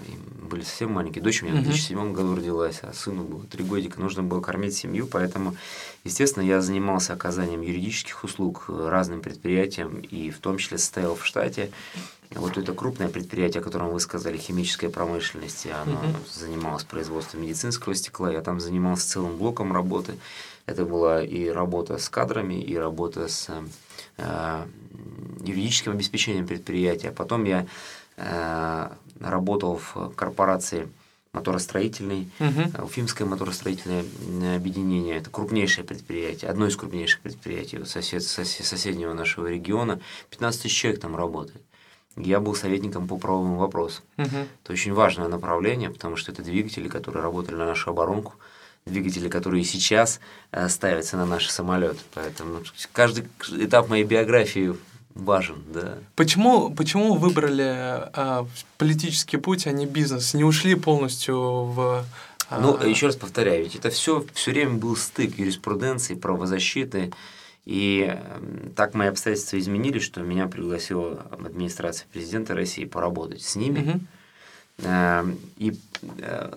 были 0.50 0.62
совсем 0.62 0.92
маленькие. 0.92 1.22
Дочь 1.22 1.42
у 1.42 1.46
меня 1.46 1.54
в 1.54 1.58
Мгм. 1.58 1.64
2007 1.66 2.12
году 2.14 2.34
родилась, 2.34 2.80
а 2.82 2.92
сыну 2.94 3.24
было 3.24 3.44
3 3.44 3.62
годика, 3.64 4.00
нужно 4.00 4.22
было 4.22 4.40
кормить 4.40 4.74
семью, 4.74 5.06
поэтому, 5.06 5.54
естественно, 6.04 6.42
я 6.44 6.62
занимался 6.62 7.12
оказанием 7.12 7.60
юридических 7.60 8.24
услуг 8.24 8.64
э, 8.68 8.88
разным 8.88 9.20
предприятиям, 9.20 10.00
и 10.00 10.30
в 10.30 10.38
том 10.38 10.56
числе 10.56 10.78
состоял 10.78 11.14
в 11.14 11.26
штате. 11.26 11.70
Вот 12.34 12.56
это 12.58 12.72
крупное 12.74 13.08
предприятие, 13.08 13.60
о 13.60 13.64
котором 13.64 13.90
вы 13.90 14.00
сказали, 14.00 14.36
химическая 14.38 14.88
промышленность, 14.90 15.66
оно 15.66 16.02
Мгм. 16.02 16.16
занималось 16.32 16.84
производством 16.84 17.42
медицинского 17.42 17.94
стекла, 17.94 18.32
я 18.32 18.40
там 18.40 18.60
занимался 18.60 19.08
целым 19.08 19.36
блоком 19.36 19.72
работы. 19.74 20.18
Это 20.66 20.84
была 20.84 21.22
и 21.22 21.48
работа 21.48 21.96
с 21.98 22.08
кадрами, 22.10 22.62
и 22.62 22.76
работа 22.76 23.28
с 23.28 23.48
э, 24.18 24.66
юридическим 25.44 25.92
обеспечением 25.92 26.46
предприятия. 26.46 27.10
Потом 27.10 27.44
я 27.44 27.66
э, 28.16 28.88
работал 29.20 29.80
в 29.94 30.10
корпорации 30.14 30.88
моторостроительной, 31.32 32.28
э, 32.38 32.82
Уфимское 32.82 33.26
моторостроительное 33.26 34.02
м, 34.26 34.56
объединение. 34.56 35.16
Это 35.16 35.30
крупнейшее 35.30 35.84
предприятие, 35.84 36.50
одно 36.50 36.66
из 36.66 36.76
крупнейших 36.76 37.20
предприятий 37.20 37.84
сосед, 37.84 38.22
сосе- 38.22 38.62
соседнего 38.64 39.12
нашего 39.12 39.46
региона. 39.46 40.00
15 40.30 40.62
тысяч 40.62 40.76
человек 40.76 41.00
там 41.00 41.16
работает. 41.16 41.62
Я 42.16 42.40
был 42.40 42.54
советником 42.56 43.06
по 43.06 43.16
правовым 43.16 43.56
вопросам. 43.56 44.02
Мгм. 44.16 44.48
Это 44.64 44.72
очень 44.72 44.92
важное 44.92 45.28
направление, 45.28 45.90
потому 45.90 46.16
что 46.16 46.32
это 46.32 46.42
двигатели, 46.42 46.88
которые 46.88 47.22
работали 47.22 47.54
на 47.54 47.66
нашу 47.66 47.90
оборонку, 47.90 48.34
двигатели, 48.86 49.28
которые 49.28 49.62
сейчас 49.64 50.18
э, 50.50 50.68
ставятся 50.68 51.16
на 51.16 51.26
наши 51.26 51.52
самолеты. 51.52 51.98
Поэтому 52.14 52.62
каждый 52.92 53.28
этап 53.58 53.88
моей 53.88 54.04
биографии 54.04 54.74
важен, 55.18 55.62
да. 55.72 55.98
Почему, 56.16 56.70
почему 56.74 57.14
выбрали 57.14 57.64
а, 57.64 58.46
политический 58.78 59.36
путь, 59.36 59.66
а 59.66 59.72
не 59.72 59.84
бизнес? 59.86 60.32
Не 60.34 60.44
ушли 60.44 60.74
полностью 60.74 61.36
в... 61.64 62.04
а, 62.48 62.60
Ну, 62.60 62.78
еще 62.86 63.06
раз 63.06 63.16
повторяю, 63.16 63.64
ведь 63.64 63.74
это 63.76 63.90
все 63.90 64.24
все 64.32 64.52
время 64.52 64.74
был 64.74 64.96
стык 64.96 65.38
юриспруденции, 65.38 66.14
правозащиты. 66.14 67.12
И 67.66 68.16
так 68.76 68.94
мои 68.94 69.08
обстоятельства 69.08 69.58
изменились, 69.58 70.02
что 70.02 70.22
меня 70.22 70.46
пригласила 70.46 71.26
администрация 71.30 72.06
президента 72.10 72.54
России 72.54 72.86
поработать 72.86 73.42
с 73.42 73.56
ними. 73.56 74.00
Эм, 74.78 75.38
И 75.58 75.76
э, 76.20 76.54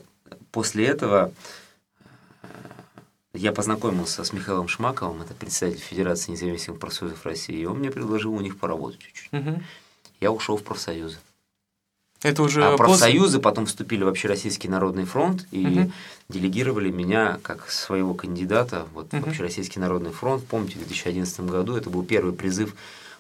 после 0.52 0.86
этого 0.86 1.34
э, 2.44 2.48
я 3.34 3.52
познакомился 3.54 4.24
с 4.24 4.34
Михаилом 4.34 4.68
Шмаковым, 4.68 5.22
это 5.22 5.34
председатель 5.34 5.80
Федерации 5.80 6.32
независимых 6.32 6.80
профсоюзов 6.80 7.26
России, 7.26 7.58
и 7.58 7.66
он 7.66 7.80
мне 7.80 7.90
предложил 7.92 8.34
у 8.34 8.42
них 8.42 8.58
поработать 8.60 9.00
чуть-чуть. 9.00 9.32
Мгм. 9.32 9.64
Я 10.20 10.32
ушел 10.32 10.58
в 10.58 10.64
профсоюзы. 10.64 11.18
Это 12.22 12.44
уже 12.44 12.64
А 12.64 12.72
после- 12.78 12.86
профсоюзы 12.86 13.40
потом 13.40 13.66
вступили 13.66 14.04
в 14.04 14.08
Общероссийский 14.08 14.70
народный 14.70 15.06
фронт 15.06 15.48
и 15.52 15.66
Мгм. 15.66 15.94
делегировали 16.30 16.92
меня 16.92 17.40
как 17.42 17.72
своего 17.72 18.14
кандидата 18.14 18.86
вот, 18.94 19.12
Мгм. 19.12 19.24
в 19.24 19.28
Общероссийский 19.30 19.82
народный 19.82 20.12
фронт. 20.12 20.46
Помните, 20.46 20.76
в 20.76 20.80
2011 20.80 21.48
году 21.50 21.76
это 21.76 21.90
был 21.90 22.04
первый 22.04 22.34
призыв 22.34 22.76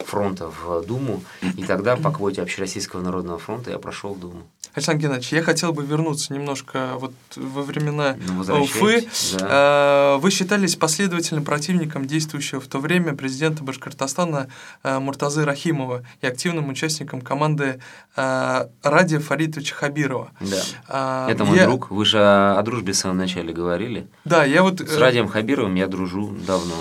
фронта 0.05 0.49
в 0.49 0.85
Думу, 0.85 1.23
и 1.57 1.63
тогда 1.63 1.95
по 1.95 2.11
квоте 2.11 2.41
Общероссийского 2.41 3.01
народного 3.01 3.39
фронта 3.39 3.71
я 3.71 3.79
прошел 3.79 4.13
в 4.13 4.19
Думу. 4.19 4.43
Александр 4.73 5.01
Геннадьевич, 5.01 5.33
я 5.33 5.43
хотел 5.43 5.73
бы 5.73 5.83
вернуться 5.85 6.33
немножко 6.33 6.93
вот 6.97 7.11
во 7.35 7.61
времена 7.61 8.15
Ну, 8.25 8.61
Уфы. 8.61 9.05
да. 9.37 9.47
А, 9.49 10.17
Вы 10.19 10.31
считались 10.31 10.77
последовательным 10.77 11.43
противником 11.43 12.05
действующего 12.07 12.61
в 12.61 12.67
то 12.67 12.79
время 12.79 13.13
президента 13.13 13.65
Башкортостана 13.65 14.47
а, 14.81 15.01
Муртазы 15.01 15.43
Рахимова 15.43 16.03
и 16.21 16.25
активным 16.27 16.69
участником 16.69 17.19
команды 17.19 17.81
а, 18.15 18.69
Ради 18.81 19.17
Фаритовича 19.17 19.75
Хабирова. 19.75 20.31
Да. 20.39 21.27
Это 21.29 21.43
мой 21.43 21.57
я- 21.57 21.65
друг. 21.65 21.91
Вы 21.91 22.05
же 22.05 22.19
о, 22.19 22.57
о 22.57 22.63
дружбе 22.63 22.93
в 22.93 22.95
самом 22.95 23.17
начале 23.17 23.51
говорили. 23.51 24.07
Да, 24.23 24.45
я 24.45 24.63
вот... 24.63 24.79
С 24.79 24.95
э, 24.95 24.99
Радием 24.99 25.27
Хабировым 25.27 25.75
я 25.75 25.87
дружу 25.87 26.33
давно. 26.47 26.75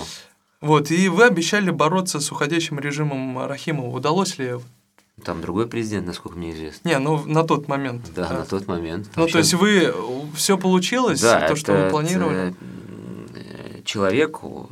Вот, 0.61 0.91
и 0.91 1.09
вы 1.09 1.23
обещали 1.25 1.71
бороться 1.71 2.19
с 2.19 2.31
уходящим 2.31 2.79
режимом 2.79 3.37
Рахимова. 3.45 3.95
Удалось 3.95 4.37
ли? 4.37 4.53
Там 5.23 5.41
другой 5.41 5.67
президент, 5.67 6.07
насколько 6.07 6.37
мне 6.37 6.51
известно. 6.53 6.87
Не, 6.87 6.99
ну 6.99 7.23
на 7.25 7.43
тот 7.43 7.67
момент. 7.67 8.11
Да, 8.15 8.27
А, 8.29 8.33
на 8.39 8.45
тот 8.45 8.67
момент. 8.67 9.09
Ну, 9.15 9.23
Вообще- 9.23 9.33
то 9.33 9.37
есть 9.39 9.53
вы 9.55 9.93
все 10.35 10.57
получилось, 10.57 11.19
Да, 11.21 11.47
то, 11.47 11.55
что 11.55 11.73
вы 11.73 11.77
это- 11.79 11.89
планировали? 11.91 12.49
это, 12.49 13.83
человек, 13.83 14.43
он 14.43 14.69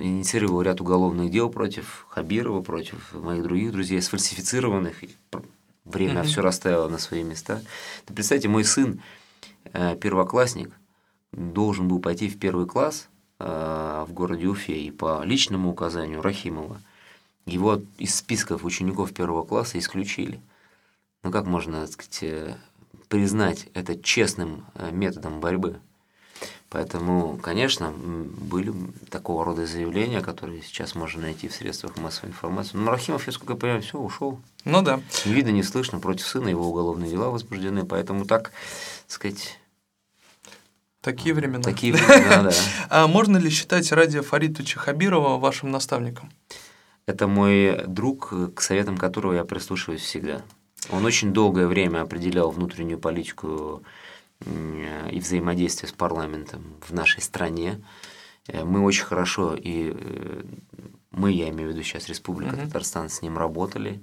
инициировал 0.00 0.62
ряд 0.62 0.80
уголовных 0.80 1.30
дел 1.30 1.50
против 1.50 2.06
Хабирова, 2.08 2.62
против 2.62 3.12
моих 3.12 3.42
других 3.42 3.72
друзей, 3.72 4.00
сфальсифицированных. 4.02 5.02
и 5.04 5.10
Время 5.84 6.20
Мгм. 6.20 6.24
все 6.24 6.40
расставило 6.42 6.88
на 6.88 6.98
свои 6.98 7.22
места. 7.22 7.62
Да 8.08 8.14
представьте, 8.14 8.48
мой 8.48 8.64
сын, 8.64 9.00
э, 9.72 9.94
первоклассник, 9.96 10.70
должен 11.32 11.86
был 11.86 12.00
пойти 12.00 12.28
в 12.28 12.40
первый 12.40 12.66
класс 12.66 13.06
в 13.38 14.08
городе 14.08 14.46
Уфе, 14.46 14.78
и 14.78 14.90
по 14.90 15.22
личному 15.22 15.70
указанию 15.70 16.22
Рахимова 16.22 16.80
его 17.46 17.80
из 17.98 18.14
списков 18.14 18.64
учеников 18.64 19.12
первого 19.12 19.44
класса 19.44 19.78
исключили. 19.78 20.40
Ну 21.22 21.30
как 21.30 21.46
можно, 21.46 21.82
так 21.82 21.92
сказать, 21.92 22.22
э, 22.22 22.56
признать 23.08 23.68
это 23.74 24.00
честным 24.00 24.64
э, 24.74 24.90
методом 24.92 25.40
борьбы? 25.40 25.80
Поэтому, 26.68 27.38
конечно, 27.38 27.92
были 27.92 28.72
такого 29.08 29.44
рода 29.44 29.66
заявления, 29.66 30.20
которые 30.20 30.62
сейчас 30.62 30.94
можно 30.94 31.22
найти 31.22 31.48
в 31.48 31.54
средствах 31.54 31.96
массовой 31.96 32.30
информации. 32.30 32.76
Но 32.76 32.90
Рахимов, 32.90 33.26
я 33.26 33.32
сколько 33.32 33.54
понимаю, 33.54 33.82
все, 33.82 33.98
ушел. 33.98 34.40
Ну 34.64 34.82
да. 34.82 35.00
Не 35.24 35.32
видно, 35.32 35.50
не 35.50 35.62
слышно, 35.62 36.00
против 36.00 36.26
сына 36.26 36.48
его 36.48 36.68
уголовные 36.68 37.10
дела 37.10 37.30
возбуждены. 37.30 37.86
Поэтому 37.86 38.26
так, 38.26 38.50
так 38.50 38.52
сказать, 39.06 39.58
Такие 41.06 41.32
времена. 41.34 41.62
такие 41.62 41.92
времена, 41.92 42.42
да. 42.42 42.50
А 42.90 43.06
можно 43.06 43.36
ли 43.36 43.48
считать 43.48 43.92
Радия 43.92 44.22
Фаритовича 44.22 44.80
Хабирова 44.80 45.38
вашим 45.38 45.70
наставником? 45.70 46.32
Это 47.06 47.28
мой 47.28 47.84
друг, 47.86 48.32
к 48.54 48.60
советам 48.60 48.96
которого 48.98 49.32
я 49.34 49.44
прислушиваюсь 49.44 50.00
всегда. 50.02 50.42
Он 50.90 51.04
очень 51.04 51.32
долгое 51.32 51.68
время 51.68 52.02
определял 52.02 52.50
внутреннюю 52.50 52.98
политику 52.98 53.84
и 54.44 55.20
взаимодействие 55.20 55.88
с 55.88 55.92
парламентом 55.92 56.74
в 56.80 56.92
нашей 56.92 57.22
стране. 57.22 57.80
Э, 58.48 58.64
Мы 58.64 58.82
очень 58.82 59.04
хорошо, 59.04 59.54
и 59.54 59.92
э, 59.94 60.42
мы, 61.12 61.30
я 61.30 61.48
имею 61.50 61.70
в 61.70 61.72
виду 61.72 61.84
сейчас 61.84 62.08
Республика 62.08 62.56
Мгм. 62.56 62.66
Татарстан, 62.66 63.08
с 63.10 63.22
ним 63.22 63.38
работали. 63.38 64.00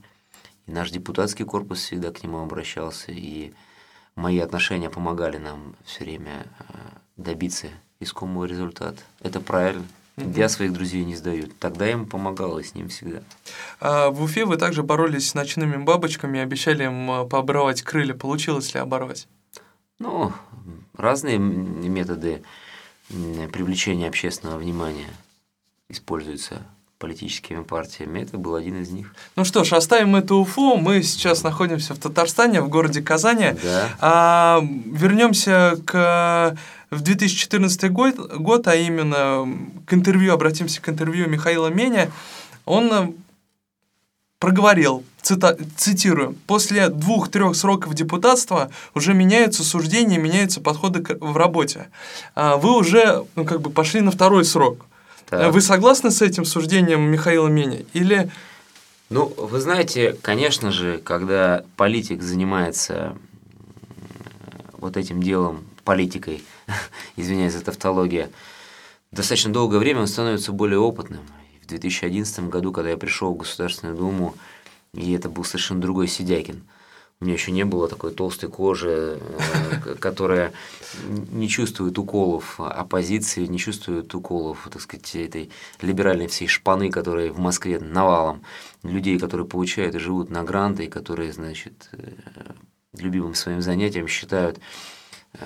И 0.67 0.71
наш 0.71 0.89
депутатский 0.91 1.43
корпус 1.43 1.79
всегда 1.79 2.11
к 2.11 2.23
нему 2.23 2.39
обращался. 2.41 3.11
И 3.11 3.51
мои 4.15 4.39
отношения 4.39 4.89
помогали 4.89 5.37
нам 5.37 5.75
все 5.85 6.03
время 6.03 6.45
э, 6.59 6.73
добиться 7.17 7.67
искомого 7.99 8.45
результата. 8.45 9.01
Это 9.21 9.39
правильно. 9.39 9.85
Мгм. 10.15 10.31
Я 10.33 10.47
своих 10.47 10.73
друзей 10.73 11.03
не 11.05 11.15
сдаю. 11.15 11.47
Тогда 11.59 11.85
я 11.85 11.91
ему 11.91 12.05
помогал, 12.05 12.59
и 12.59 12.63
с 12.63 12.75
ним 12.75 12.89
всегда. 12.89 13.23
А 13.79 14.09
в 14.09 14.21
Уфе 14.21 14.45
вы 14.45 14.57
также 14.57 14.83
боролись 14.83 15.29
с 15.29 15.33
ночными 15.33 15.77
бабочками, 15.77 16.39
обещали 16.39 16.83
им 16.83 17.09
а, 17.09 17.25
пооборвать 17.25 17.81
крылья. 17.81 18.13
Получилось 18.13 18.73
ли 18.73 18.79
оборвать? 18.79 19.27
Ну, 19.97 20.31
разные 20.95 21.39
методы 21.39 22.43
привлечения 23.09 24.07
общественного 24.07 24.57
внимания 24.57 25.09
используются 25.89 26.63
политическими 27.03 27.63
партиями. 27.63 28.21
Это 28.21 28.37
был 28.37 28.55
один 28.55 28.81
из 28.81 28.89
них. 28.89 29.13
Ну 29.35 29.43
что 29.43 29.65
ж, 29.65 29.73
оставим 29.73 30.15
эту 30.15 30.37
Уфу. 30.37 30.77
Мы 30.77 31.03
сейчас 31.03 31.43
находимся 31.43 31.93
в 31.93 31.97
Татарстане, 31.97 32.61
в 32.61 32.69
городе 32.69 33.01
Казани. 33.01 33.51
Да. 33.61 33.89
А, 33.99 34.61
вернемся 34.85 35.77
к 35.85 36.55
в 36.91 37.01
2014 37.01 37.91
год, 37.91 38.15
год, 38.37 38.67
а 38.69 38.75
именно 38.75 39.45
к 39.85 39.93
интервью, 39.93 40.33
обратимся 40.33 40.81
к 40.81 40.87
интервью 40.87 41.27
Михаила 41.27 41.67
Меня. 41.67 42.09
Он 42.65 42.93
э, 42.93 43.11
проговорил, 44.39 45.03
цита- 45.21 45.57
цитирую, 45.75 46.35
«После 46.47 46.87
двух-трех 46.87 47.55
сроков 47.57 47.93
депутатства 47.95 48.69
уже 48.95 49.13
меняются 49.13 49.63
суждения, 49.65 50.17
меняются 50.19 50.61
подходы 50.61 51.01
к- 51.01 51.17
в 51.19 51.35
работе. 51.35 51.87
А 52.35 52.55
Вы 52.55 52.77
уже 52.77 53.25
ну, 53.35 53.43
как 53.43 53.59
бы 53.59 53.71
пошли 53.71 53.99
на 53.99 54.11
второй 54.11 54.45
срок. 54.45 54.85
Так. 55.29 55.53
Вы 55.53 55.61
согласны 55.61 56.11
с 56.11 56.21
этим 56.21 56.45
суждением 56.45 57.01
Михаила 57.01 57.47
Меня? 57.47 57.79
Или 57.93 58.29
Ну, 59.09 59.33
вы 59.37 59.59
знаете, 59.59 60.17
конечно 60.21 60.71
же, 60.71 60.97
когда 60.97 61.63
политик 61.75 62.21
занимается 62.21 63.15
вот 64.73 64.97
этим 64.97 65.21
делом, 65.21 65.65
политикой, 65.83 66.43
извиняюсь 67.15 67.53
за 67.53 67.63
тавтология, 67.63 68.29
достаточно 69.11 69.51
долгое 69.51 69.79
время 69.79 70.01
он 70.01 70.07
становится 70.07 70.51
более 70.51 70.79
опытным. 70.79 71.21
В 71.61 71.67
2011 71.67 72.49
году, 72.49 72.71
когда 72.71 72.89
я 72.89 72.97
пришел 72.97 73.33
в 73.33 73.37
Государственную 73.37 73.97
Думу, 73.97 74.35
и 74.93 75.13
это 75.13 75.29
был 75.29 75.43
совершенно 75.43 75.81
другой 75.81 76.07
Сидякин, 76.07 76.63
У 77.23 77.25
меня 77.25 77.35
еще 77.35 77.53
не 77.53 77.63
было 77.63 77.87
такой 77.87 78.11
толстой 78.11 78.49
кожи, 78.49 79.17
э, 79.85 79.95
которая 79.95 80.51
не 81.31 81.47
чувствует 81.47 81.97
уколов 81.97 82.59
оппозиции, 82.59 83.45
не 83.45 83.57
чувствует 83.57 84.13
уколов, 84.13 84.67
так 84.69 84.81
сказать, 84.81 85.15
этой 85.15 85.49
либеральной 85.79 86.27
всей 86.27 86.49
шпаны, 86.49 86.91
которые 86.91 87.31
в 87.31 87.39
Москве 87.39 87.79
навалом 87.79 88.41
людей, 88.83 89.17
которые 89.17 89.47
получают 89.47 89.95
и 89.95 89.99
живут 89.99 90.31
на 90.31 90.43
гранты, 90.43 90.83
и 90.83 90.89
которые, 90.89 91.31
значит, 91.31 91.87
э, 91.93 92.11
любимым 92.97 93.35
своим 93.35 93.61
занятием 93.61 94.09
считают 94.09 94.59
э, 95.35 95.45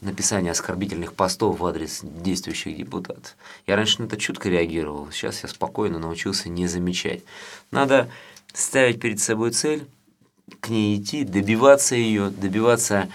написание 0.00 0.52
оскорбительных 0.52 1.14
постов 1.14 1.58
в 1.58 1.66
адрес 1.66 2.02
действующих 2.04 2.76
депутатов. 2.76 3.34
Я 3.66 3.74
раньше 3.74 4.00
на 4.00 4.06
это 4.06 4.16
чутко 4.16 4.48
реагировал, 4.48 5.10
сейчас 5.10 5.42
я 5.42 5.48
спокойно 5.48 5.98
научился 5.98 6.48
не 6.48 6.68
замечать. 6.68 7.24
Надо 7.72 8.08
ставить 8.52 9.00
перед 9.00 9.18
собой 9.18 9.50
цель, 9.50 9.88
к 10.60 10.68
ней 10.68 11.00
идти, 11.00 11.24
добиваться 11.24 11.94
ее, 11.94 12.30
добиваться 12.30 13.08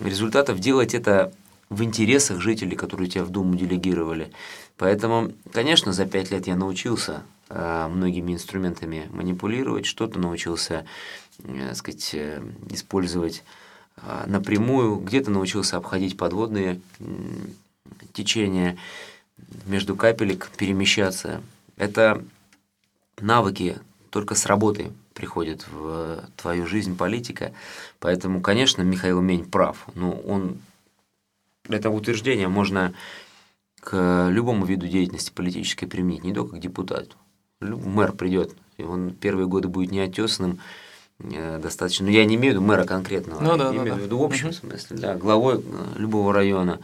результатов, 0.00 0.58
делать 0.58 0.94
это 0.94 1.32
в 1.68 1.82
интересах 1.82 2.40
жителей, 2.40 2.76
которые 2.76 3.08
тебя 3.08 3.24
в 3.24 3.30
Думу 3.30 3.56
делегировали. 3.56 4.30
Поэтому, 4.76 5.32
конечно, 5.52 5.92
за 5.92 6.06
пять 6.06 6.30
лет 6.30 6.46
я 6.46 6.54
научился 6.54 7.22
э, 7.48 7.88
многими 7.88 8.32
инструментами 8.32 9.08
манипулировать, 9.10 9.86
что-то 9.86 10.18
научился, 10.18 10.84
э, 11.42 11.74
сказать, 11.74 12.10
э, 12.14 12.42
использовать 12.70 13.42
э, 13.96 14.24
напрямую, 14.26 14.96
где-то 14.96 15.30
научился 15.30 15.78
обходить 15.78 16.16
подводные 16.16 16.80
течения, 18.12 18.76
между 19.66 19.96
капелек 19.96 20.50
перемещаться. 20.56 21.42
Это 21.76 22.22
навыки 23.20 23.78
только 24.10 24.34
с 24.34 24.46
работы 24.46 24.92
приходит 25.16 25.66
в 25.68 26.22
твою 26.36 26.66
жизнь 26.66 26.96
политика. 26.96 27.52
Поэтому, 27.98 28.40
конечно, 28.40 28.82
Михаил 28.82 29.20
Мень 29.20 29.44
прав. 29.44 29.86
Но 29.94 30.08
ну, 30.08 30.32
он 30.32 30.58
это 31.68 31.90
утверждение 31.90 32.48
можно 32.48 32.94
к 33.80 34.28
любому 34.30 34.66
виду 34.66 34.86
деятельности 34.86 35.32
политической 35.32 35.86
применить, 35.86 36.24
не 36.24 36.34
только 36.34 36.56
к 36.56 36.60
депутату. 36.60 37.16
Мэр 37.60 38.12
придет, 38.12 38.54
и 38.76 38.82
он 38.82 39.12
первые 39.12 39.46
годы 39.46 39.68
будет 39.68 39.90
неотесанным, 39.90 40.60
э, 41.20 41.58
достаточно. 41.58 42.04
Но 42.04 42.12
ну, 42.12 42.18
я 42.18 42.24
не 42.24 42.34
имею 42.34 42.54
в 42.54 42.56
виду 42.56 42.66
мэра 42.66 42.84
конкретного, 42.84 43.40
ну, 43.40 43.56
да, 43.56 43.64
я 43.66 43.70
да, 43.70 43.76
имею 43.76 43.94
да. 43.94 44.00
в 44.00 44.04
виду 44.04 44.18
в 44.18 44.24
общем 44.24 44.48
угу. 44.48 44.54
смысле, 44.54 44.96
да, 44.98 45.14
главой 45.16 45.58
э, 45.58 45.98
любого 45.98 46.32
района. 46.32 46.80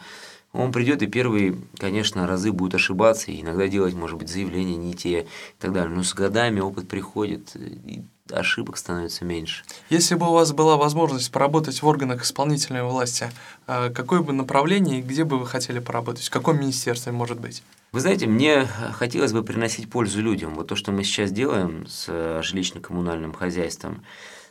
Он 0.53 0.71
придет 0.71 1.03
и 1.03 1.07
первые, 1.07 1.57
конечно, 1.79 2.27
разы 2.27 2.53
будет 2.53 2.75
ошибаться, 2.75 3.31
и 3.31 3.41
иногда 3.41 3.69
делать, 3.69 3.95
может 3.95 4.19
быть, 4.19 4.29
заявления 4.29 4.77
не 4.77 4.93
те 4.93 5.23
и 5.23 5.27
так 5.59 5.73
далее. 5.73 5.95
Но 5.95 6.03
с 6.03 6.13
годами 6.13 6.61
опыт 6.61 6.89
приходит, 6.89 7.57
и 7.57 8.03
ошибок 8.31 8.77
становится 8.77 9.25
меньше. 9.25 9.65
Если 9.89 10.15
бы 10.15 10.29
у 10.29 10.33
вас 10.33 10.53
была 10.53 10.77
возможность 10.77 11.33
поработать 11.33 11.81
в 11.81 11.87
органах 11.87 12.23
исполнительной 12.23 12.83
власти, 12.83 13.31
а 13.67 13.89
какое 13.91 14.21
бы 14.21 14.35
направление 14.35 14.99
и 14.99 15.03
где 15.03 15.25
бы 15.25 15.39
вы 15.39 15.47
хотели 15.47 15.79
поработать? 15.79 16.27
В 16.27 16.31
каком 16.31 16.61
министерстве, 16.61 17.13
может 17.13 17.41
быть? 17.41 17.63
Вы 17.93 18.01
знаете, 18.01 18.27
мне 18.27 18.67
хотелось 18.93 19.33
бы 19.33 19.43
приносить 19.43 19.91
пользу 19.91 20.21
людям. 20.21 20.55
Вот 20.55 20.69
то, 20.69 20.77
что 20.77 20.93
мы 20.93 21.03
сейчас 21.05 21.31
делаем 21.31 21.87
с 21.87 22.09
жилищно-коммунальным 22.43 23.33
хозяйством, 23.33 24.03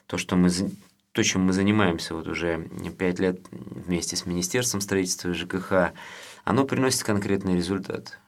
то, 0.08 0.17
что 0.17 0.36
мы 0.36 0.50
то, 1.11 1.23
чем 1.23 1.41
мы 1.41 1.53
занимаемся 1.53 2.15
вот 2.15 2.27
уже 2.27 2.69
пять 2.97 3.19
лет 3.19 3.41
вместе 3.51 4.15
с 4.15 4.25
Министерством 4.25 4.81
строительства 4.81 5.29
и 5.29 5.33
ЖКХ, 5.33 5.93
оно 6.43 6.65
приносит 6.65 7.03
конкретный 7.03 7.55
результат. 7.55 8.19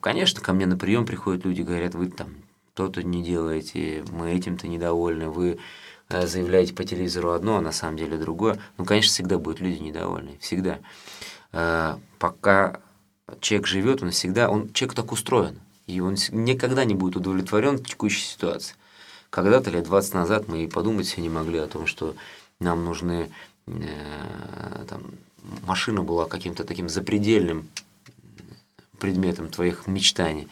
Конечно, 0.00 0.40
ко 0.40 0.52
мне 0.52 0.66
на 0.66 0.76
прием 0.76 1.06
приходят 1.06 1.44
люди, 1.44 1.62
говорят, 1.62 1.94
вы 1.94 2.10
там 2.10 2.34
то-то 2.74 3.02
не 3.02 3.22
делаете, 3.22 4.04
мы 4.10 4.32
этим-то 4.32 4.66
недовольны, 4.66 5.28
вы 5.28 5.58
э, 6.08 6.26
заявляете 6.26 6.74
по 6.74 6.84
телевизору 6.84 7.30
одно, 7.30 7.56
а 7.56 7.60
на 7.60 7.72
самом 7.72 7.96
деле 7.96 8.18
другое. 8.18 8.58
Ну, 8.78 8.84
конечно, 8.84 9.10
всегда 9.10 9.38
будут 9.38 9.60
люди 9.60 9.80
недовольны, 9.80 10.38
всегда. 10.40 10.80
Э, 11.52 11.96
пока 12.18 12.80
человек 13.40 13.66
живет, 13.66 14.02
он 14.02 14.10
всегда, 14.10 14.50
он, 14.50 14.72
человек 14.72 14.96
так 14.96 15.12
устроен, 15.12 15.60
и 15.86 16.00
он 16.00 16.16
никогда 16.30 16.84
не 16.84 16.94
будет 16.94 17.16
удовлетворен 17.16 17.78
текущей 17.78 18.24
ситуацией. 18.24 18.76
Когда-то 19.34 19.68
лет 19.70 19.82
20 19.82 20.14
назад 20.14 20.46
мы 20.46 20.62
и 20.62 20.68
подумать 20.68 21.08
себе 21.08 21.24
не 21.24 21.28
могли 21.28 21.58
о 21.58 21.66
том, 21.66 21.88
что 21.88 22.14
нам 22.60 22.84
нужны 22.84 23.32
э, 23.66 24.84
там, 24.88 25.02
машина 25.66 26.04
была 26.04 26.26
каким-то 26.26 26.62
таким 26.62 26.88
запредельным 26.88 27.68
предметом 29.00 29.48
твоих 29.48 29.88
мечтаний. 29.88 30.46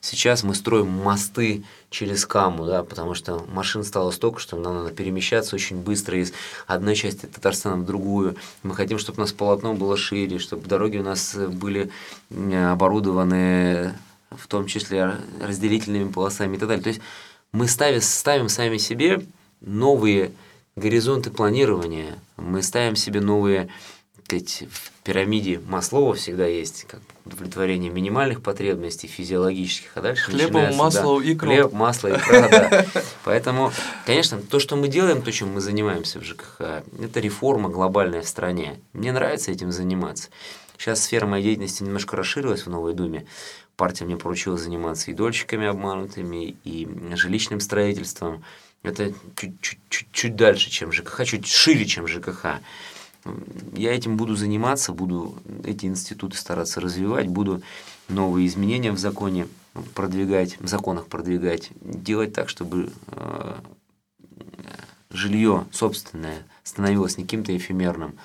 Сейчас 0.00 0.42
мы 0.42 0.56
строим 0.56 0.88
мосты 0.88 1.62
через 1.88 2.26
Каму, 2.26 2.66
да, 2.66 2.82
потому 2.82 3.14
что 3.14 3.46
машин 3.46 3.84
стало 3.84 4.10
столько, 4.10 4.40
что 4.40 4.56
нам 4.56 4.74
надо 4.74 4.90
перемещаться 4.90 5.54
очень 5.54 5.76
быстро 5.76 6.20
из 6.20 6.32
одной 6.66 6.96
части 6.96 7.26
Татарстана 7.26 7.76
в 7.76 7.86
другую. 7.86 8.34
Мы 8.64 8.74
хотим, 8.74 8.98
чтобы 8.98 9.18
у 9.18 9.20
нас 9.20 9.32
полотно 9.32 9.74
было 9.74 9.96
шире, 9.96 10.40
чтобы 10.40 10.66
дороги 10.66 10.98
у 10.98 11.04
нас 11.04 11.36
были 11.36 11.92
оборудованы 12.28 13.94
в 14.30 14.48
том 14.48 14.66
числе 14.66 15.14
разделительными 15.40 16.10
полосами 16.10 16.56
и 16.56 16.58
так 16.58 16.68
далее. 16.68 16.82
То 16.82 16.90
есть 16.90 17.00
мы 17.56 17.68
ставим, 17.68 18.02
ставим 18.02 18.48
сами 18.50 18.76
себе 18.76 19.22
новые 19.62 20.32
горизонты 20.76 21.30
планирования, 21.30 22.18
мы 22.36 22.62
ставим 22.62 22.96
себе 22.96 23.22
новые 23.22 23.70
сказать, 24.26 24.64
в 24.70 25.04
пирамиде 25.04 25.60
Маслова 25.66 26.14
всегда 26.14 26.46
есть 26.46 26.84
как 26.88 27.00
удовлетворение 27.24 27.90
минимальных 27.90 28.42
потребностей 28.42 29.06
физиологических, 29.06 29.92
а 29.94 30.00
дальше 30.00 30.30
Хлебом, 30.30 30.74
масло, 30.74 31.20
да, 31.20 31.32
икру. 31.32 31.48
Хлеб, 31.48 31.72
масло, 31.72 32.08
икра, 32.08 32.48
да. 32.48 32.86
Поэтому, 33.24 33.72
конечно, 34.04 34.38
то, 34.38 34.58
что 34.58 34.76
мы 34.76 34.88
делаем, 34.88 35.22
то, 35.22 35.30
чем 35.30 35.54
мы 35.54 35.60
занимаемся 35.60 36.18
в 36.18 36.24
ЖКХ, 36.24 36.60
это 37.00 37.20
реформа 37.20 37.68
глобальная 37.68 38.22
в 38.22 38.28
стране. 38.28 38.80
Мне 38.92 39.12
нравится 39.12 39.52
этим 39.52 39.70
заниматься. 39.70 40.28
Сейчас 40.78 41.02
сфера 41.02 41.26
моей 41.26 41.44
деятельности 41.44 41.82
немножко 41.82 42.16
расширилась 42.16 42.66
в 42.66 42.70
Новой 42.70 42.94
Думе. 42.94 43.26
Партия 43.76 44.04
мне 44.04 44.16
поручила 44.16 44.56
заниматься 44.56 45.10
и 45.10 45.14
дольщиками 45.14 45.66
обманутыми, 45.66 46.56
и 46.64 46.88
жилищным 47.14 47.60
строительством. 47.60 48.42
Это 48.82 49.12
чуть-чуть 49.34 50.36
дальше, 50.36 50.70
чем 50.70 50.92
ЖКХ, 50.92 51.24
чуть 51.24 51.46
шире, 51.46 51.84
чем 51.84 52.06
ЖКХ 52.06 52.60
я 53.74 53.94
этим 53.94 54.16
буду 54.16 54.36
заниматься, 54.36 54.92
буду 54.92 55.36
эти 55.64 55.86
институты 55.86 56.36
стараться 56.36 56.80
развивать, 56.80 57.28
буду 57.28 57.62
новые 58.08 58.46
изменения 58.46 58.92
в 58.92 58.98
законе 58.98 59.48
продвигать, 59.94 60.58
в 60.60 60.68
законах 60.68 61.06
продвигать, 61.06 61.70
делать 61.80 62.32
так, 62.32 62.48
чтобы 62.48 62.90
э, 63.08 63.54
жилье 65.10 65.66
собственное 65.72 66.46
становилось 66.62 67.18
не 67.18 67.24
каким-то 67.24 67.56
эфемерным, 67.56 68.16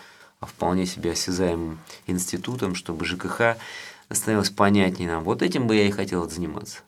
а 0.41 0.45
вполне 0.47 0.85
себе 0.85 1.11
осязаемым 1.11 1.79
институтом, 2.07 2.75
чтобы 2.75 3.05
ЖКХ 3.05 3.55
становилось 4.09 4.49
понятнее 4.49 5.09
нам. 5.09 5.23
Вот 5.23 5.41
этим 5.41 5.67
бы 5.67 5.75
я 5.75 5.87
и 5.87 5.91
хотел 5.91 6.29
заниматься. 6.29 6.79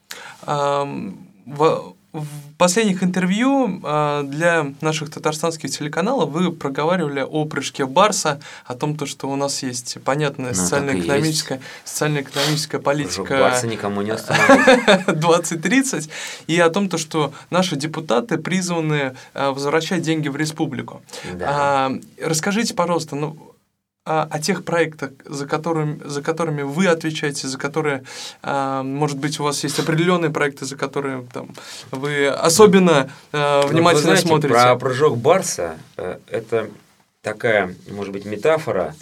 В 2.14 2.54
последних 2.60 3.02
интервью 3.02 3.82
а, 3.84 4.22
для 4.22 4.72
наших 4.82 5.10
татарстанских 5.10 5.72
телеканалов 5.72 6.30
вы 6.30 6.52
проговаривали 6.52 7.22
о 7.22 7.46
прыжке 7.46 7.88
Барса, 7.88 8.40
о 8.66 8.76
том, 8.76 8.96
то, 8.96 9.08
что 9.08 9.28
у 9.28 9.36
нас 9.36 9.64
есть 9.64 9.98
понятная 10.04 10.50
ну, 10.50 10.56
социально-экономическая, 10.56 11.60
социально-экономическая 11.84 12.78
политика 12.78 13.24
Прыжок 13.24 13.40
Барса 13.40 13.66
никому 13.66 14.04
не 14.04 14.12
остановит. 14.12 15.20
2030, 15.20 16.10
и 16.48 16.60
о 16.60 16.70
том, 16.70 16.88
то, 16.88 17.00
что 17.00 17.34
наши 17.50 17.76
депутаты 17.76 18.38
призваны 18.38 19.16
а, 19.34 19.52
возвращать 19.52 20.04
деньги 20.04 20.28
в 20.28 20.36
республику. 20.36 21.02
Да. 21.34 21.48
А, 21.50 21.92
расскажите, 22.22 22.76
пожалуйста, 22.76 23.16
ну, 23.16 23.53
о, 24.06 24.24
о 24.24 24.40
тех 24.40 24.66
проектах, 24.66 25.12
за 25.26 25.48
которыми, 25.48 26.02
за 26.04 26.22
которыми 26.22 26.64
вы 26.64 26.88
отвечаете, 26.88 27.48
за 27.48 27.58
которые, 27.58 28.04
а, 28.42 28.84
может 28.84 29.18
быть, 29.18 29.40
у 29.40 29.44
вас 29.44 29.64
есть 29.64 29.80
определенные 29.80 30.30
проекты, 30.30 30.66
за 30.66 30.76
которые 30.76 31.26
там, 31.32 31.50
вы 31.92 32.28
особенно 32.28 33.10
а, 33.32 33.66
внимательно 33.66 34.02
ну, 34.02 34.16
знаете, 34.16 34.28
смотрите. 34.28 34.54
Про 34.54 34.76
прыжок 34.76 35.18
Барса 35.18 35.78
э, 35.98 36.20
это 36.28 36.70
такая, 37.22 37.76
может 37.90 38.12
быть, 38.12 38.26
метафора, 38.26 38.94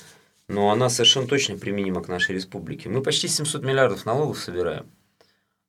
но 0.48 0.70
она 0.72 0.90
совершенно 0.90 1.28
точно 1.28 1.58
применима 1.58 2.04
к 2.04 2.08
нашей 2.08 2.36
республике. 2.36 2.90
Мы 2.90 3.02
почти 3.02 3.28
700 3.28 3.64
миллиардов 3.64 4.06
налогов 4.06 4.38
собираем, 4.38 4.86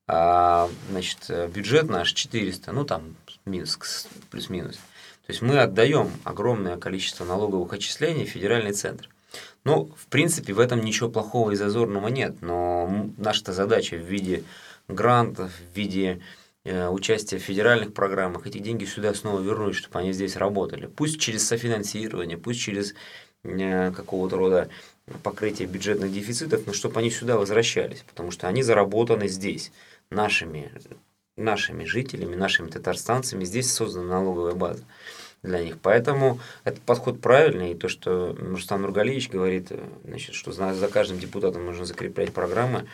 а 0.07 0.69
значит, 0.91 1.31
бюджет 1.55 1.89
наш 1.89 2.13
400, 2.13 2.73
ну 2.73 2.85
там 2.85 3.17
минус, 3.47 4.09
плюс-минус. 4.31 4.75
То 5.27 5.31
есть 5.31 5.41
мы 5.41 5.59
отдаем 5.59 6.11
огромное 6.25 6.77
количество 6.77 7.25
налоговых 7.25 7.73
отчислений 7.73 8.27
в 8.27 8.29
федеральный 8.29 8.73
центр. 8.73 9.09
Ну, 9.65 9.93
в 9.97 10.07
принципе, 10.09 10.53
в 10.53 10.59
этом 10.59 10.81
ничего 10.81 11.09
плохого 11.09 11.53
и 11.53 11.57
зазорного 11.57 12.09
нет, 12.09 12.37
но 12.41 13.11
наша 13.17 13.53
задача 13.53 13.97
в 13.97 14.01
виде 14.01 14.43
грантов, 14.89 15.53
в 15.53 15.77
виде 15.77 16.21
э, 16.65 16.89
участия 16.89 17.39
в 17.39 17.43
федеральных 17.43 17.95
программах, 17.95 18.47
эти 18.47 18.59
деньги 18.59 18.85
сюда 18.85 19.15
снова 19.15 19.41
вернуть, 19.41 19.77
чтобы 19.77 20.01
они 20.01 20.13
здесь 20.13 20.37
работали. 20.37 20.87
Пусть 20.87 21.21
через 21.21 21.47
софинансирование, 21.47 22.39
пусть 22.39 22.61
через 22.61 22.95
э, 23.45 23.93
какого-то 23.93 24.37
рода 24.37 24.69
покрытие 25.23 25.69
бюджетных 25.69 26.13
дефицитов, 26.13 26.67
но 26.67 26.73
чтобы 26.73 26.99
они 26.99 27.11
сюда 27.11 27.37
возвращались, 27.37 28.05
потому 28.09 28.33
что 28.33 28.49
они 28.49 28.63
заработаны 28.63 29.29
здесь, 29.29 29.73
нашими, 30.11 30.73
нашими 31.37 31.85
жителями, 31.85 32.35
нашими 32.35 32.69
татарстанцами, 32.69 33.45
здесь 33.45 33.73
создана 33.73 34.09
налоговая 34.09 34.55
база. 34.55 34.85
Для 35.43 35.63
них. 35.63 35.79
Поэтому 35.83 36.41
этот 36.65 36.81
подход 36.83 37.21
правильный. 37.21 37.73
И 37.73 37.75
то, 37.75 37.89
что 37.89 38.37
Рустам 38.39 38.83
Нургалиевич 38.83 39.31
говорит, 39.31 39.69
э, 39.71 39.79
значит, 40.05 40.35
что 40.35 40.53
за, 40.53 40.73
за 40.75 40.89
каждым 40.89 41.19
депутатом 41.19 41.67
нужно 41.67 41.85
закреплять 41.85 42.33
программы, 42.33 42.87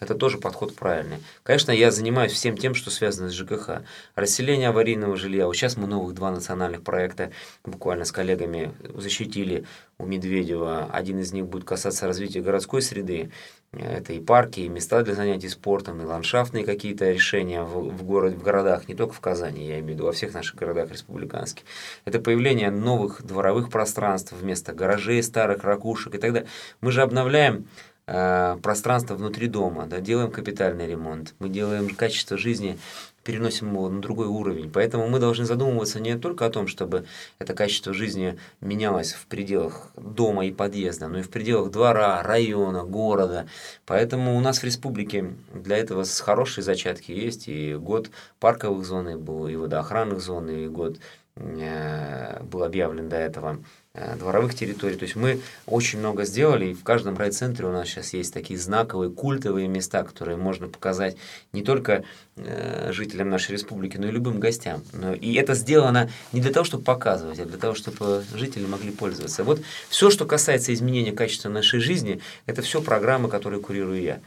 это 0.00 0.14
тоже 0.14 0.38
подход 0.38 0.74
правильный. 0.74 1.18
Конечно, 1.42 1.70
я 1.70 1.90
занимаюсь 1.90 2.32
всем 2.32 2.56
тем, 2.56 2.74
что 2.74 2.90
связано 2.90 3.28
с 3.28 3.32
ЖКХ. 3.32 3.82
Расселение 4.16 4.68
аварийного 4.68 5.16
жилья. 5.16 5.46
Вот 5.46 5.54
сейчас 5.54 5.76
мы 5.76 5.86
новых 5.86 6.14
два 6.14 6.30
национальных 6.30 6.82
проекта 6.82 7.30
буквально 7.64 8.04
с 8.04 8.12
коллегами 8.12 8.74
защитили 8.94 9.66
у 9.98 10.06
Медведева. 10.06 10.90
Один 10.92 11.20
из 11.20 11.32
них 11.32 11.46
будет 11.46 11.64
касаться 11.64 12.06
развития 12.06 12.40
городской 12.40 12.82
среды. 12.82 13.30
Это 13.72 14.12
и 14.12 14.20
парки, 14.20 14.60
и 14.60 14.68
места 14.68 15.02
для 15.02 15.14
занятий 15.14 15.48
спортом, 15.48 16.00
и 16.00 16.04
ландшафтные 16.04 16.64
какие-то 16.64 17.10
решения 17.10 17.62
в, 17.62 17.90
в, 17.90 18.04
город, 18.04 18.34
в 18.34 18.42
городах, 18.42 18.88
не 18.88 18.94
только 18.94 19.14
в 19.14 19.20
Казани, 19.20 19.66
я 19.66 19.80
имею 19.80 19.86
в 19.86 19.88
виду, 19.90 20.04
во 20.04 20.12
всех 20.12 20.32
наших 20.32 20.56
городах 20.56 20.90
республиканских. 20.90 21.64
Это 22.04 22.20
появление 22.20 22.70
новых 22.70 23.24
дворовых 23.24 23.70
пространств 23.70 24.32
вместо 24.32 24.72
гаражей, 24.72 25.22
старых 25.22 25.64
ракушек 25.64 26.14
и 26.14 26.18
так 26.18 26.32
далее. 26.32 26.48
Мы 26.80 26.92
же 26.92 27.02
обновляем 27.02 27.66
Э, 28.06 28.58
пространство 28.62 29.14
внутри 29.14 29.48
дома, 29.48 29.86
да, 29.86 30.00
делаем 30.00 30.30
капитальный 30.30 30.86
ремонт, 30.86 31.34
мы 31.38 31.48
делаем 31.48 31.88
качество 31.94 32.36
жизни, 32.36 32.78
переносим 33.22 33.72
его 33.72 33.88
на 33.88 34.02
другой 34.02 34.26
уровень. 34.26 34.70
Поэтому 34.70 35.08
мы 35.08 35.18
должны 35.18 35.46
задумываться 35.46 35.98
не 36.00 36.18
только 36.18 36.44
о 36.44 36.50
том, 36.50 36.66
чтобы 36.66 37.06
это 37.38 37.54
качество 37.54 37.94
жизни 37.94 38.38
менялось 38.60 39.14
в 39.14 39.26
пределах 39.26 39.90
дома 39.96 40.44
и 40.44 40.52
подъезда, 40.52 41.08
но 41.08 41.20
и 41.20 41.22
в 41.22 41.30
пределах 41.30 41.70
двора, 41.70 42.22
района, 42.22 42.84
города. 42.84 43.48
Поэтому 43.86 44.36
у 44.36 44.40
нас 44.40 44.58
в 44.58 44.64
республике 44.64 45.32
для 45.54 45.78
этого 45.78 46.04
хорошие 46.04 46.62
зачатки 46.62 47.12
есть. 47.12 47.48
И 47.48 47.74
год 47.74 48.10
парковых 48.38 48.84
зон, 48.84 49.18
был, 49.18 49.48
и 49.48 49.56
водоохранных 49.56 50.20
зон, 50.20 50.50
и 50.50 50.68
год 50.68 50.98
был 51.36 52.62
объявлен 52.62 53.08
до 53.08 53.16
этого 53.16 53.58
Э, 53.96 54.16
дворовых 54.16 54.56
территорий. 54.56 54.96
То 54.96 55.04
есть 55.04 55.14
мы 55.14 55.40
очень 55.66 56.00
много 56.00 56.24
сделали, 56.24 56.66
и 56.66 56.74
в 56.74 56.82
каждом 56.82 57.16
райцентре 57.16 57.64
у 57.64 57.70
нас 57.70 57.86
сейчас 57.86 58.12
есть 58.12 58.34
такие 58.34 58.58
знаковые, 58.58 59.08
культовые 59.08 59.68
места, 59.68 60.02
которые 60.02 60.36
можно 60.36 60.66
показать 60.66 61.16
не 61.52 61.62
только 61.62 62.02
э, 62.34 62.90
жителям 62.90 63.30
нашей 63.30 63.52
республики, 63.52 63.96
но 63.96 64.08
и 64.08 64.10
любым 64.10 64.40
гостям. 64.40 64.82
Но, 64.92 65.14
и 65.14 65.34
это 65.34 65.54
сделано 65.54 66.10
не 66.32 66.40
для 66.40 66.50
того, 66.50 66.64
чтобы 66.64 66.82
показывать, 66.82 67.38
а 67.38 67.44
для 67.44 67.56
того, 67.56 67.76
чтобы 67.76 68.24
жители 68.34 68.66
могли 68.66 68.90
пользоваться. 68.90 69.44
Вот 69.44 69.62
все, 69.88 70.10
что 70.10 70.24
касается 70.24 70.74
изменения 70.74 71.12
качества 71.12 71.48
нашей 71.48 71.78
жизни, 71.78 72.20
это 72.46 72.62
все 72.62 72.82
программы, 72.82 73.28
которые 73.28 73.60
курирую 73.60 74.02
я. 74.02 74.20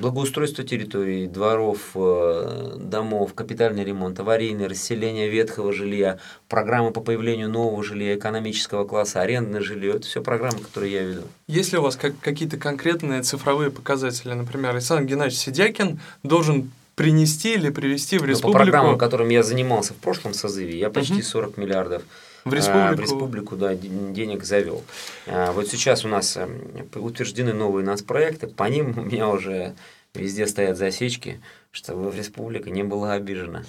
Благоустройство 0.00 0.64
территорий, 0.64 1.26
дворов, 1.26 1.90
э, 1.94 2.76
домов, 2.78 3.34
капитальный 3.34 3.84
ремонт, 3.84 4.18
аварийное 4.18 4.68
расселение 4.68 5.28
ветхого 5.28 5.72
жилья, 5.74 6.18
программы 6.48 6.90
по 6.90 7.02
появлению 7.02 7.50
нового 7.50 7.84
жилья, 7.84 8.16
экономического 8.16 8.86
класса, 8.86 9.20
арендное 9.20 9.60
жилье. 9.60 9.96
Это 9.96 10.06
все 10.06 10.22
программы, 10.22 10.60
которые 10.60 10.92
я 10.92 11.02
веду. 11.02 11.22
Есть 11.46 11.72
ли 11.72 11.78
у 11.78 11.82
вас 11.82 11.96
как, 11.96 12.18
какие-то 12.20 12.56
конкретные 12.56 13.22
цифровые 13.22 13.70
показатели? 13.70 14.32
Например, 14.32 14.70
Александр 14.70 15.04
Геннадьевич 15.04 15.38
Сидякин 15.38 16.00
должен 16.22 16.70
принести 16.94 17.54
или 17.54 17.68
привести 17.68 18.16
в 18.16 18.24
республику... 18.24 18.48
Ну, 18.48 18.52
по 18.52 18.58
программам, 18.58 18.98
которыми 18.98 19.34
я 19.34 19.42
занимался 19.42 19.92
в 19.92 19.96
прошлом 19.96 20.32
созыве, 20.32 20.78
я 20.78 20.88
почти 20.88 21.14
угу. 21.14 21.22
40 21.22 21.56
миллиардов 21.58 22.02
в 22.44 22.54
республику, 22.54 22.94
в 22.94 23.00
республику 23.00 23.56
да, 23.56 23.74
денег 23.74 24.44
завел. 24.44 24.82
А, 25.26 25.52
вот 25.52 25.68
сейчас 25.68 26.04
у 26.04 26.08
нас 26.08 26.36
эм, 26.36 26.88
утверждены 26.94 27.52
новые 27.52 27.84
нацпроекты, 27.84 28.46
по 28.46 28.64
ним 28.64 28.98
у 28.98 29.02
меня 29.02 29.28
уже 29.28 29.74
везде 30.14 30.46
стоят 30.46 30.76
засечки, 30.76 31.40
чтобы 31.70 32.10
в 32.10 32.16
республика 32.16 32.70
не 32.70 32.82
была 32.82 33.12
обижена. 33.12 33.64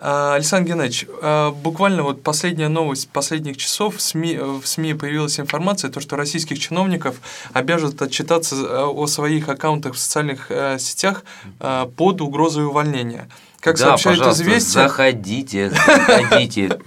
А, 0.00 0.34
Александр 0.34 0.68
Геннадьевич, 0.70 1.06
а, 1.22 1.50
буквально 1.50 2.04
вот 2.04 2.22
последняя 2.22 2.68
новость 2.68 3.08
последних 3.08 3.56
часов 3.56 3.96
в 3.96 4.00
СМИ, 4.00 4.36
в 4.38 4.64
СМИ 4.64 4.94
появилась 4.94 5.40
информация, 5.40 5.90
то, 5.90 6.00
что 6.00 6.14
российских 6.14 6.60
чиновников 6.60 7.20
обяжут 7.52 8.00
отчитаться 8.00 8.54
э, 8.54 8.84
о 8.84 9.06
своих 9.08 9.48
аккаунтах 9.48 9.94
в 9.94 9.98
социальных 9.98 10.52
э, 10.52 10.78
сетях 10.78 11.24
э, 11.58 11.86
под 11.96 12.20
угрозой 12.20 12.66
увольнения. 12.66 13.28
Как 13.60 13.76
да, 13.76 13.96
сообщает 13.98 14.20
известие... 14.20 14.84
заходите, 14.84 15.70
заходите. 15.70 16.78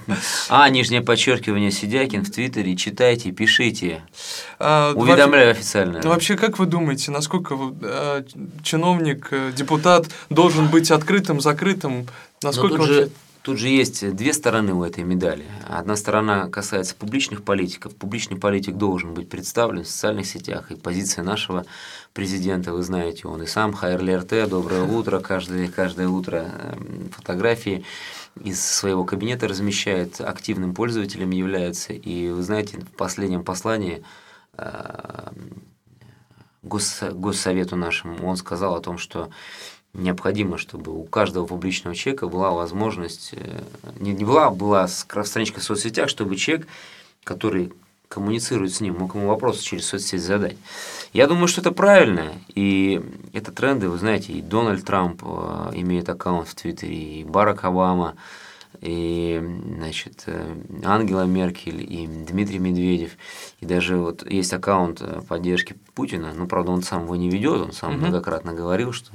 А, 0.49 0.69
нижнее 0.69 1.01
подчеркивание 1.01 1.69
Сидякин 1.69 2.23
в 2.23 2.31
Твиттере, 2.31 2.75
читайте, 2.77 3.31
пишите. 3.31 4.03
А, 4.57 4.93
Уведомляю 4.93 5.47
вообще, 5.47 5.59
официально. 5.59 5.99
Ну, 6.01 6.09
вообще, 6.09 6.37
как 6.37 6.59
вы 6.59 6.65
думаете, 6.65 7.11
насколько 7.11 7.57
э, 7.81 8.23
чиновник, 8.63 9.27
э, 9.31 9.51
депутат 9.53 10.05
должен 10.29 10.67
быть 10.67 10.91
открытым, 10.91 11.41
закрытым? 11.41 12.07
Насколько 12.41 12.77
тут, 12.77 12.87
же, 12.87 13.09
тут 13.41 13.57
же 13.57 13.67
есть 13.69 14.15
две 14.15 14.33
стороны 14.33 14.73
у 14.73 14.83
этой 14.83 15.03
медали. 15.03 15.45
Одна 15.67 15.95
сторона 15.95 16.47
касается 16.47 16.95
публичных 16.95 17.43
политиков. 17.43 17.95
Публичный 17.95 18.37
политик 18.37 18.75
должен 18.75 19.13
быть 19.13 19.29
представлен 19.29 19.83
в 19.83 19.87
социальных 19.87 20.27
сетях. 20.27 20.71
И 20.71 20.75
позиция 20.75 21.23
нашего 21.23 21.65
президента, 22.13 22.73
вы 22.73 22.83
знаете, 22.83 23.27
он 23.27 23.43
и 23.43 23.45
сам, 23.47 23.73
Хайрли 23.73 24.13
РТ, 24.13 24.49
доброе 24.49 24.83
утро, 24.91 25.19
каждое, 25.19 25.67
каждое 25.67 26.07
утро 26.07 26.37
эм, 26.37 27.09
фотографии 27.09 27.83
из 28.41 28.63
своего 28.63 29.03
кабинета 29.03 29.47
размещает, 29.47 30.21
активным 30.21 30.73
пользователем 30.73 31.31
является. 31.31 31.93
И 31.93 32.29
вы 32.29 32.41
знаете, 32.43 32.79
в 32.79 32.95
последнем 32.95 33.43
послании 33.43 34.03
эм, 34.57 35.63
Гос, 36.63 37.01
Госсовету 37.11 37.75
нашему 37.75 38.27
он 38.27 38.37
сказал 38.37 38.75
о 38.75 38.81
том, 38.81 38.99
что 38.99 39.29
необходимо, 39.93 40.57
чтобы 40.57 40.93
у 40.93 41.03
каждого 41.03 41.45
публичного 41.45 41.95
человека 41.95 42.27
была 42.27 42.51
возможность, 42.51 43.33
э, 43.33 43.61
не, 43.99 44.13
не 44.13 44.23
была, 44.23 44.49
была 44.49 44.87
страничка 44.87 45.59
в 45.59 45.63
соцсетях, 45.63 46.09
чтобы 46.09 46.35
человек, 46.35 46.67
который 47.23 47.73
коммуницирует 48.07 48.73
с 48.73 48.81
ним, 48.81 48.97
мог 48.97 49.15
ему 49.15 49.27
вопросы 49.27 49.63
через 49.63 49.87
соцсеть 49.87 50.21
задать. 50.21 50.57
Я 51.13 51.27
думаю, 51.27 51.47
что 51.47 51.61
это 51.61 51.71
правильно, 51.71 52.33
и 52.53 53.01
это 53.33 53.51
тренды, 53.51 53.89
вы 53.89 53.97
знаете, 53.97 54.33
и 54.33 54.41
Дональд 54.41 54.85
Трамп 54.85 55.21
э, 55.23 55.71
имеет 55.75 56.09
аккаунт 56.09 56.47
в 56.47 56.55
Твиттере, 56.55 56.95
и 56.95 57.23
Барак 57.23 57.65
Обама, 57.65 58.15
и 58.79 59.41
значит, 59.77 60.23
э, 60.27 60.55
Ангела 60.83 61.25
Меркель, 61.25 61.81
и 61.81 62.07
Дмитрий 62.07 62.59
Медведев, 62.59 63.11
и 63.59 63.65
даже 63.65 63.97
вот 63.97 64.29
есть 64.29 64.53
аккаунт 64.53 65.01
поддержки 65.27 65.75
Путина, 65.93 66.33
ну, 66.33 66.47
правда, 66.47 66.71
он 66.71 66.83
сам 66.83 67.03
его 67.03 67.15
не 67.17 67.29
ведет, 67.29 67.61
он 67.61 67.73
сам 67.73 67.91
угу. 67.91 67.99
многократно 67.99 68.53
говорил, 68.53 68.93
что 68.93 69.11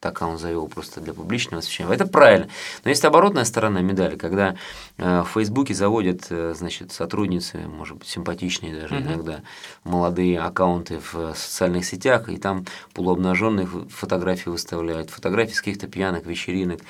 так 0.00 0.20
он 0.22 0.38
завел 0.38 0.68
просто 0.68 1.00
для 1.00 1.14
публичного 1.14 1.60
освещения. 1.60 1.92
Это 1.92 2.06
правильно. 2.06 2.48
Но 2.84 2.90
есть 2.90 3.04
оборотная 3.04 3.44
сторона 3.44 3.80
медали, 3.80 4.16
когда 4.16 4.56
э, 4.98 5.22
в 5.22 5.28
Фейсбуке 5.34 5.74
заводят 5.74 6.26
э, 6.30 6.54
значит, 6.56 6.92
сотрудницы, 6.92 7.58
может 7.58 7.96
быть, 7.96 8.08
симпатичные 8.08 8.80
даже 8.80 8.94
mm-hmm. 8.94 9.02
иногда, 9.02 9.40
молодые 9.84 10.40
аккаунты 10.40 11.00
в 11.12 11.34
социальных 11.34 11.84
сетях, 11.84 12.28
и 12.28 12.36
там 12.36 12.66
полуобнаженные 12.92 13.66
фотографии 13.66 14.50
выставляют, 14.50 15.10
фотографии 15.10 15.54
с 15.54 15.60
каких-то 15.60 15.86
пьянок, 15.86 16.26
вечеринок, 16.26 16.80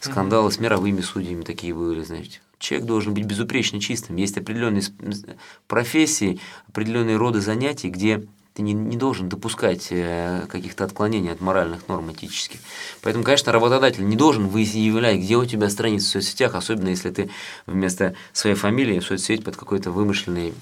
скандалы 0.00 0.48
mm-hmm. 0.48 0.52
с 0.52 0.60
мировыми 0.60 1.00
судьями 1.00 1.42
такие 1.42 1.74
были, 1.74 2.02
знаете. 2.02 2.40
Человек 2.58 2.86
должен 2.86 3.14
быть 3.14 3.24
безупречно 3.24 3.78
чистым. 3.80 4.16
Есть 4.16 4.38
определенные 4.38 4.82
профессии, 5.66 6.40
определенные 6.68 7.16
роды 7.16 7.40
занятий, 7.40 7.90
где 7.90 8.26
ты 8.54 8.62
не, 8.62 8.72
не 8.72 8.96
должен 8.96 9.28
допускать 9.28 9.88
э, 9.90 10.46
каких-то 10.48 10.84
отклонений 10.84 11.32
от 11.32 11.40
моральных 11.40 11.88
норм 11.88 12.12
этических. 12.12 12.60
Поэтому, 13.02 13.24
конечно, 13.24 13.50
работодатель 13.50 14.08
не 14.08 14.16
должен 14.16 14.46
выявлять, 14.46 15.18
где 15.18 15.36
у 15.36 15.44
тебя 15.44 15.68
страница 15.68 16.06
в 16.06 16.10
соцсетях, 16.22 16.54
особенно 16.54 16.88
если 16.88 17.10
ты 17.10 17.30
вместо 17.66 18.14
своей 18.32 18.54
фамилии 18.54 19.00
в 19.00 19.04
соцсеть 19.04 19.42
под 19.44 19.56
какой-то 19.56 19.90
вымышленный 19.90 20.54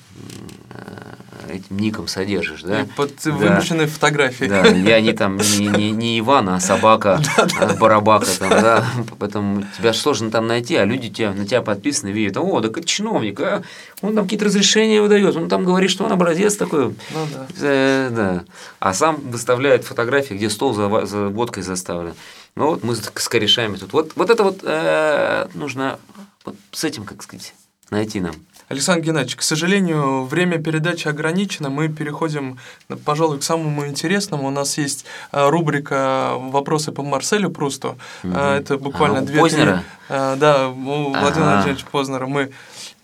этим 1.49 1.79
ником 1.79 2.09
содержишь. 2.09 2.63
Да? 2.63 2.87
под 2.97 3.13
да. 3.25 3.31
вымышленной 3.31 3.87
фотографией. 3.87 4.49
Да, 4.49 4.67
я 4.67 5.01
не 5.01 5.13
там 5.13 5.37
не, 5.37 5.67
не, 5.67 5.91
не 5.91 6.19
Иван, 6.21 6.49
а 6.49 6.61
собака, 6.61 7.21
а 7.59 7.75
барабака. 7.75 8.27
Там, 8.39 8.51
да? 8.51 8.85
Поэтому 9.19 9.65
тебя 9.79 9.93
сложно 9.93 10.31
там 10.31 10.47
найти, 10.47 10.77
а 10.77 10.85
люди 10.85 11.09
тебя, 11.11 11.33
на 11.33 11.47
тебя 11.47 11.63
подписаны, 11.63 12.11
видят, 12.11 12.37
о, 12.37 12.61
так 12.61 12.77
это 12.77 12.87
чиновник, 12.87 13.41
а? 13.41 13.63
он 14.01 14.15
там 14.15 14.25
какие-то 14.25 14.47
разрешения 14.47 15.01
выдает, 15.01 15.37
он 15.37 15.49
там 15.49 15.65
говорит, 15.65 15.91
что 15.91 16.05
он 16.05 16.13
образец 16.13 16.57
такой. 16.57 16.89
Ну, 16.89 16.95
да 17.35 17.47
э, 17.61 18.11
да. 18.11 18.45
А 18.79 18.95
сам 18.95 19.17
выставляет 19.17 19.85
фотографии, 19.85 20.35
где 20.35 20.51
стол 20.51 20.75
за, 20.75 21.07
за 21.07 21.29
водкой 21.29 21.63
заставлен. 21.63 22.15
Ну 22.55 22.67
вот 22.67 22.85
мы 22.85 22.95
с 22.97 23.29
корешами 23.29 23.77
тут. 23.77 23.93
Вот, 23.93 24.13
вот 24.15 24.31
это 24.31 24.43
вот 24.43 24.61
э, 24.63 25.49
нужно 25.55 25.99
вот 26.45 26.57
с 26.73 26.85
этим, 26.85 27.05
как 27.05 27.23
сказать, 27.23 27.55
найти 27.91 28.21
нам. 28.21 28.35
Александр 28.73 29.05
Геннадьевич, 29.05 29.37
к 29.37 29.43
сожалению, 29.43 30.25
время 30.25 30.57
передачи 30.57 31.07
ограничено. 31.07 31.69
Мы 31.69 31.91
переходим, 31.91 32.59
пожалуй, 33.05 33.39
к 33.39 33.43
самому 33.43 33.87
интересному. 33.87 34.49
У 34.49 34.51
нас 34.51 34.79
есть 34.79 35.05
э, 35.31 35.49
рубрика 35.51 36.33
«Вопросы 36.39 36.91
по 36.91 37.03
Марселю 37.03 37.51
Прусту». 37.51 37.99
Угу. 38.25 38.33
Это 38.33 38.79
буквально 38.79 39.19
а, 39.19 39.23
две-три 39.23 39.63
А, 40.09 40.37
да, 40.37 40.69
у 40.69 41.11
Владимира. 41.11 41.57
Владимировича 41.57 41.87
Познера 41.93 42.27
мы 42.27 42.51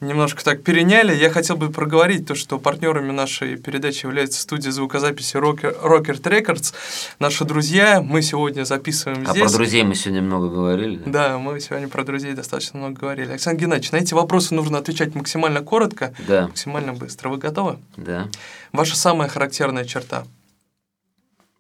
немножко 0.01 0.45
так 0.45 0.63
переняли. 0.63 1.15
Я 1.15 1.31
хотел 1.31 1.57
бы 1.57 1.71
проговорить 1.71 2.27
то, 2.27 2.35
что 2.35 2.59
партнерами 2.59 3.11
нашей 3.13 3.57
передачи 3.57 4.07
является 4.07 4.41
студия 4.41 4.71
звукозаписи 4.71 5.37
Rocker, 5.37 5.81
Rocket 5.83 6.23
Records. 6.23 6.75
Наши 7.19 7.45
друзья, 7.45 8.01
мы 8.01 8.23
сегодня 8.23 8.65
записываем 8.65 9.25
А 9.27 9.31
здесь. 9.33 9.43
про 9.43 9.53
друзей 9.53 9.83
мы 9.83 9.95
сегодня 9.95 10.23
много 10.23 10.49
говорили. 10.49 10.97
да? 11.07 11.11
Да, 11.31 11.39
мы 11.39 11.59
сегодня 11.61 11.89
про 11.89 12.05
друзей 12.05 12.33
достаточно 12.35 12.79
много 12.79 13.01
говорили. 13.01 13.31
Александр 13.31 13.63
Геннадьевич, 13.63 13.93
на 13.93 13.97
эти 13.97 14.15
вопросы 14.15 14.55
нужно 14.55 14.79
отвечать 14.79 15.15
максимально 15.15 15.63
коротко, 15.63 16.15
Да, 16.27 16.47
максимально 16.49 16.93
быстро. 16.93 17.29
Вы 17.29 17.39
готовы? 17.39 17.79
да. 17.97 18.29
Ваша 18.73 18.97
самая 18.97 19.29
характерная 19.29 19.85
черта. 19.85 20.25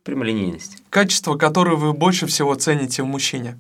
Прямолинейность, 0.05 0.79
Качество, 0.91 1.37
которое 1.37 1.77
вы 1.77 1.93
больше 1.93 2.27
всего 2.27 2.55
цените 2.55 3.03
в 3.03 3.07
мужчине. 3.07 3.59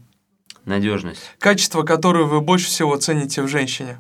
надежность, 0.65 1.21
Качество, 1.39 1.83
которое 1.83 2.25
вы 2.25 2.41
больше 2.41 2.67
всего 2.69 2.97
цените 2.97 3.43
в 3.43 3.49
женщине. 3.49 3.99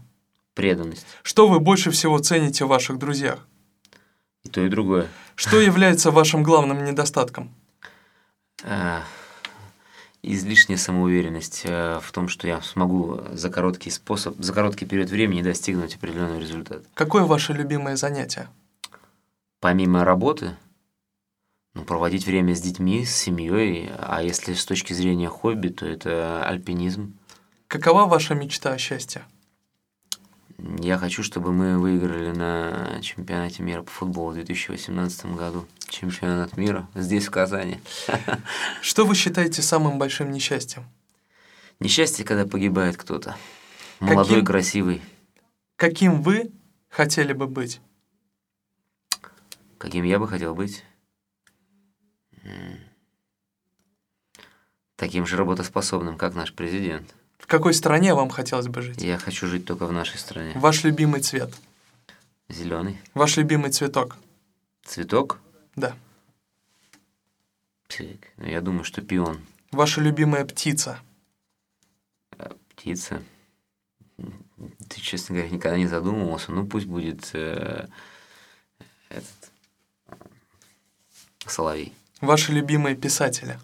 Преданность. 0.58 1.06
Что 1.22 1.46
вы 1.46 1.60
больше 1.60 1.92
всего 1.92 2.18
цените 2.18 2.64
в 2.64 2.68
ваших 2.68 2.98
друзьях? 2.98 3.46
И 4.42 4.48
то, 4.48 4.60
и 4.60 4.68
другое. 4.68 5.06
Что 5.36 5.60
является 5.60 6.10
вашим 6.10 6.42
главным 6.42 6.84
недостатком? 6.84 7.54
А, 8.64 9.04
излишняя 10.20 10.76
самоуверенность 10.76 11.62
а, 11.64 12.00
в 12.00 12.10
том, 12.10 12.26
что 12.26 12.48
я 12.48 12.60
смогу 12.60 13.20
за 13.32 13.50
короткий 13.50 13.90
способ, 13.90 14.34
за 14.38 14.52
короткий 14.52 14.84
период 14.84 15.10
времени 15.10 15.42
достигнуть 15.42 15.94
определенного 15.94 16.40
результата. 16.40 16.84
Какое 16.94 17.22
ваше 17.22 17.52
любимое 17.52 17.94
занятие? 17.94 18.48
Помимо 19.60 20.04
работы, 20.04 20.56
ну, 21.74 21.84
проводить 21.84 22.26
время 22.26 22.56
с 22.56 22.60
детьми, 22.60 23.04
с 23.04 23.14
семьей, 23.14 23.92
а 23.96 24.24
если 24.24 24.54
с 24.54 24.64
точки 24.64 24.92
зрения 24.92 25.28
хобби, 25.28 25.68
то 25.68 25.86
это 25.86 26.42
альпинизм. 26.42 27.16
Какова 27.68 28.06
ваша 28.06 28.34
мечта 28.34 28.72
о 28.72 28.78
счастье? 28.78 29.22
Я 30.58 30.98
хочу, 30.98 31.22
чтобы 31.22 31.52
мы 31.52 31.78
выиграли 31.78 32.32
на 32.32 33.00
чемпионате 33.00 33.62
мира 33.62 33.82
по 33.82 33.90
футболу 33.90 34.32
в 34.32 34.34
2018 34.34 35.36
году. 35.36 35.66
Чемпионат 35.88 36.56
мира 36.56 36.88
здесь, 36.94 37.28
в 37.28 37.30
Казани. 37.30 37.80
Что 38.82 39.06
вы 39.06 39.14
считаете 39.14 39.62
самым 39.62 39.98
большим 39.98 40.32
несчастьем? 40.32 40.84
Несчастье, 41.78 42.24
когда 42.24 42.44
погибает 42.44 42.96
кто-то. 42.96 43.36
Молодой, 44.00 44.26
Каким? 44.36 44.44
красивый. 44.44 45.02
Каким 45.76 46.22
вы 46.22 46.50
хотели 46.88 47.32
бы 47.32 47.46
быть? 47.46 47.80
Каким 49.78 50.02
я 50.04 50.18
бы 50.18 50.26
хотел 50.26 50.56
быть? 50.56 50.84
Таким 54.96 55.24
же 55.24 55.36
работоспособным, 55.36 56.18
как 56.18 56.34
наш 56.34 56.52
президент. 56.52 57.14
В 57.38 57.46
какой 57.46 57.72
стране 57.72 58.14
вам 58.14 58.28
хотелось 58.28 58.68
бы 58.68 58.82
жить? 58.82 59.00
Я 59.02 59.16
хочу 59.18 59.46
жить 59.46 59.64
только 59.64 59.86
в 59.86 59.92
нашей 59.92 60.18
стране. 60.18 60.52
Ваш 60.56 60.84
любимый 60.84 61.20
цвет? 61.20 61.50
Зеленый. 62.48 62.98
Ваш 63.14 63.36
любимый 63.36 63.70
цветок? 63.70 64.16
Цветок? 64.84 65.38
Да. 65.76 65.94
Так, 67.88 68.06
ну, 68.36 68.46
я 68.46 68.60
думаю, 68.60 68.84
что 68.84 69.00
пион. 69.00 69.40
Ваша 69.70 70.00
любимая 70.00 70.44
птица? 70.44 70.98
Птица. 72.70 73.22
Ты, 74.16 75.00
честно 75.00 75.34
говоря, 75.36 75.50
никогда 75.50 75.76
не 75.76 75.86
задумывался. 75.86 76.52
Ну, 76.52 76.66
пусть 76.66 76.86
будет 76.86 77.30
э, 77.34 77.86
этот 79.08 79.50
соловей. 81.46 81.94
Ваши 82.20 82.52
любимые 82.52 82.96
писатели? 82.96 83.58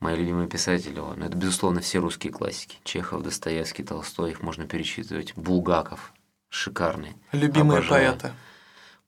Мои 0.00 0.14
любимые 0.16 0.48
писатели, 0.48 0.98
о, 1.00 1.14
ну, 1.16 1.26
это, 1.26 1.36
безусловно, 1.36 1.80
все 1.80 1.98
русские 1.98 2.32
классики. 2.32 2.78
Чехов, 2.84 3.22
Достоевский, 3.22 3.82
Толстой, 3.82 4.30
их 4.30 4.42
можно 4.42 4.64
перечитывать. 4.66 5.34
Булгаков, 5.34 6.12
шикарный. 6.48 7.16
Любимые 7.32 7.78
Обожаю. 7.78 8.12
поэты? 8.12 8.32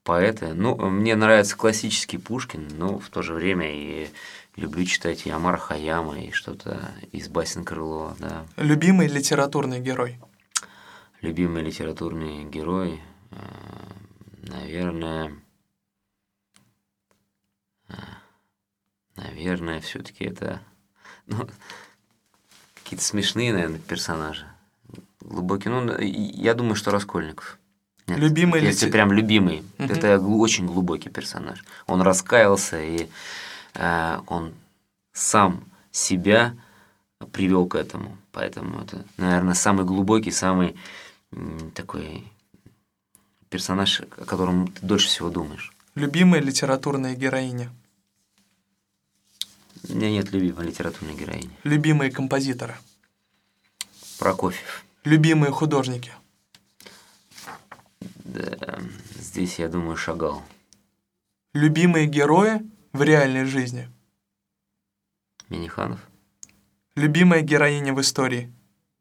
Поэты. 0.02 0.54
Ну, 0.54 0.74
мне 0.90 1.14
нравится 1.14 1.56
классический 1.56 2.18
Пушкин, 2.18 2.68
но 2.76 2.98
в 2.98 3.08
то 3.08 3.22
же 3.22 3.34
время 3.34 3.70
и 3.72 4.10
люблю 4.56 4.84
читать 4.84 5.26
и 5.26 5.30
Амара 5.30 5.58
Хаяма, 5.58 6.20
и 6.20 6.32
что-то 6.32 6.92
из 7.12 7.28
басен 7.28 7.64
Крылова, 7.64 8.16
да. 8.18 8.46
Любимый 8.56 9.06
литературный 9.06 9.78
герой? 9.78 10.18
Любимый 11.20 11.62
литературный 11.62 12.44
герой, 12.44 13.00
э, 13.30 13.36
наверное, 14.42 15.36
э, 17.88 17.92
наверное, 19.14 19.80
все-таки 19.80 20.24
это 20.24 20.62
ну, 21.30 21.48
какие-то 22.82 23.04
смешные, 23.04 23.52
наверное, 23.52 23.78
персонажи. 23.80 24.46
Глубокие. 25.20 25.72
Ну, 25.72 25.98
я 25.98 26.54
думаю, 26.54 26.74
что 26.74 26.90
Раскольников. 26.90 27.58
Нет, 28.06 28.18
Любимый 28.18 28.60
Если 28.62 28.86
лите- 28.86 28.92
прям 28.92 29.12
любимый. 29.12 29.62
Мгм. 29.78 29.90
Это 29.90 30.18
очень 30.20 30.66
глубокий 30.66 31.10
персонаж. 31.10 31.62
Он 31.86 32.02
раскаялся, 32.02 32.80
и 32.82 33.08
э, 33.74 34.20
он 34.26 34.52
сам 35.12 35.64
себя 35.92 36.54
привел 37.32 37.66
к 37.66 37.74
этому. 37.76 38.16
Поэтому 38.32 38.82
это, 38.82 39.04
наверное, 39.16 39.54
самый 39.54 39.84
глубокий, 39.84 40.30
самый 40.32 40.76
такой 41.74 42.24
персонаж, 43.48 44.00
о 44.00 44.24
котором 44.24 44.68
ты 44.68 44.84
дольше 44.86 45.08
всего 45.08 45.30
думаешь. 45.30 45.72
Любимая 45.94 46.40
литературная 46.40 47.14
героиня? 47.14 47.70
У 49.88 49.94
меня 49.94 50.10
нет 50.10 50.30
любимой 50.32 50.66
литературной 50.66 51.14
героини. 51.14 51.50
Любимые 51.64 52.10
композиторы? 52.10 52.76
Прокофьев. 54.18 54.84
Любимые 55.04 55.50
художники? 55.50 56.12
Да, 58.24 58.80
здесь, 59.18 59.58
я 59.58 59.68
думаю, 59.68 59.96
шагал. 59.96 60.42
Любимые 61.54 62.06
герои 62.06 62.60
в 62.92 63.02
реальной 63.02 63.44
жизни? 63.44 63.88
Миниханов. 65.48 66.00
Любимая 66.94 67.40
героиня 67.40 67.94
в 67.94 68.00
истории? 68.00 68.52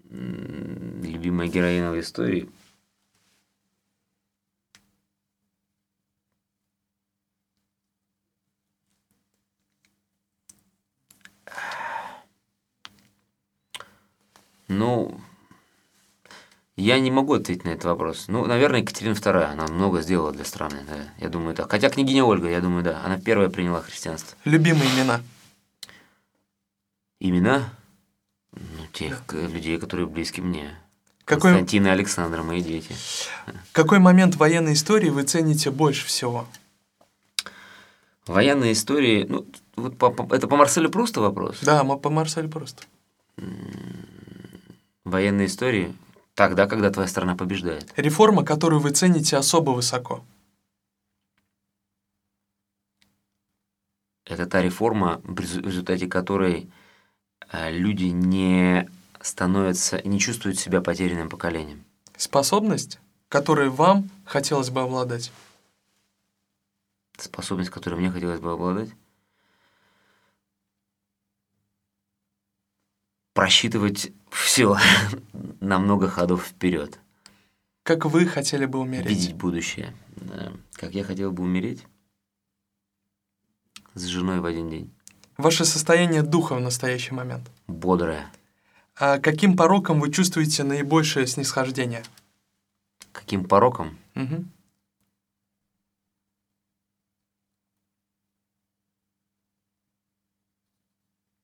Любимая 0.10 1.48
героиня 1.48 1.92
в 1.92 2.00
истории. 2.00 2.50
Ну, 14.70 15.20
я 16.78 17.00
не 17.00 17.12
могу 17.12 17.34
ответить 17.34 17.66
на 17.66 17.70
этот 17.70 17.86
вопрос. 17.86 18.26
Ну, 18.28 18.46
наверное, 18.46 18.82
Екатерина 18.82 19.14
II, 19.14 19.44
она 19.44 19.68
много 19.68 20.02
сделала 20.02 20.32
для 20.32 20.46
страны, 20.46 20.78
да, 20.88 20.96
я 21.18 21.30
думаю, 21.30 21.56
так. 21.56 21.70
Хотя 21.70 21.90
княгиня 21.90 22.24
Ольга, 22.24 22.50
я 22.50 22.62
думаю, 22.62 22.84
да, 22.84 23.04
она 23.04 23.20
первая 23.20 23.50
приняла 23.50 23.82
христианство. 23.82 24.38
Любимые 24.46 24.90
имена? 24.96 25.22
Имена? 27.20 27.74
Ну, 28.54 28.86
тех 28.94 29.24
людей, 29.34 29.78
которые 29.80 30.06
близки 30.08 30.40
мне. 30.42 30.78
Какой, 31.26 31.52
Константин 31.52 31.88
и 31.88 31.90
Александр, 31.90 32.42
мои 32.44 32.62
дети. 32.62 32.96
какой 33.72 34.00
момент 34.00 34.36
военной 34.36 34.74
истории 34.74 35.10
вы 35.10 35.24
цените 35.24 35.70
больше 35.72 36.06
всего? 36.06 36.48
Военные 38.26 38.74
истории, 38.74 39.26
ну, 39.28 39.48
вот 39.76 39.98
по- 39.98 40.12
по- 40.12 40.34
это 40.36 40.48
по 40.48 40.56
Марселю 40.56 40.90
Прусту 40.90 41.22
вопрос? 41.22 41.60
Да, 41.62 41.84
по 41.84 42.10
Марселю 42.10 42.50
просто. 42.50 42.84
Военные 45.10 45.48
истории 45.48 45.96
тогда, 46.36 46.68
когда 46.68 46.90
твоя 46.90 47.08
страна 47.08 47.36
побеждает. 47.36 47.92
Реформа, 47.98 48.46
которую 48.46 48.80
вы 48.80 48.92
цените 48.92 49.38
особо 49.38 49.72
высоко. 49.72 50.24
Это 54.26 54.46
та 54.46 54.62
реформа, 54.62 55.22
в 55.24 55.40
результате 55.40 56.08
которой 56.08 56.70
э, 57.52 57.72
люди 57.72 58.06
не 58.06 58.88
становятся, 59.20 60.02
не 60.08 60.20
чувствуют 60.20 60.60
себя 60.60 60.82
потерянным 60.82 61.30
поколением. 61.30 61.84
Способность, 62.16 63.00
которой 63.28 63.70
вам 63.70 64.10
хотелось 64.26 64.70
бы 64.70 64.82
обладать. 64.82 65.32
Способность, 67.18 67.72
которой 67.72 67.96
мне 67.96 68.12
хотелось 68.12 68.40
бы 68.40 68.52
обладать. 68.52 68.90
Просчитывать 73.34 74.12
все 74.30 74.78
на 75.60 75.80
много 75.80 76.10
ходов 76.10 76.46
вперед. 76.46 77.00
Как 77.84 78.06
вы 78.06 78.26
хотели 78.26 78.66
бы 78.66 78.80
умереть? 78.80 79.08
Видеть 79.08 79.34
будущее. 79.34 79.94
Да. 80.16 80.52
Как 80.74 80.94
я 80.94 81.04
хотел 81.04 81.32
бы 81.32 81.44
умереть? 81.44 81.86
С 83.94 84.04
женой 84.04 84.40
в 84.40 84.46
один 84.46 84.70
день. 84.70 84.94
Ваше 85.38 85.66
состояние 85.66 86.22
духа 86.22 86.56
в 86.56 86.62
настоящий 86.62 87.14
момент. 87.14 87.50
Бодрое. 87.68 88.32
А 88.96 89.20
каким 89.20 89.56
пороком 89.56 90.02
вы 90.02 90.12
чувствуете 90.12 90.64
наибольшее 90.64 91.26
снисхождение? 91.26 92.04
Каким 93.14 93.46
пороком? 93.46 93.98
Мгм. 94.16 94.52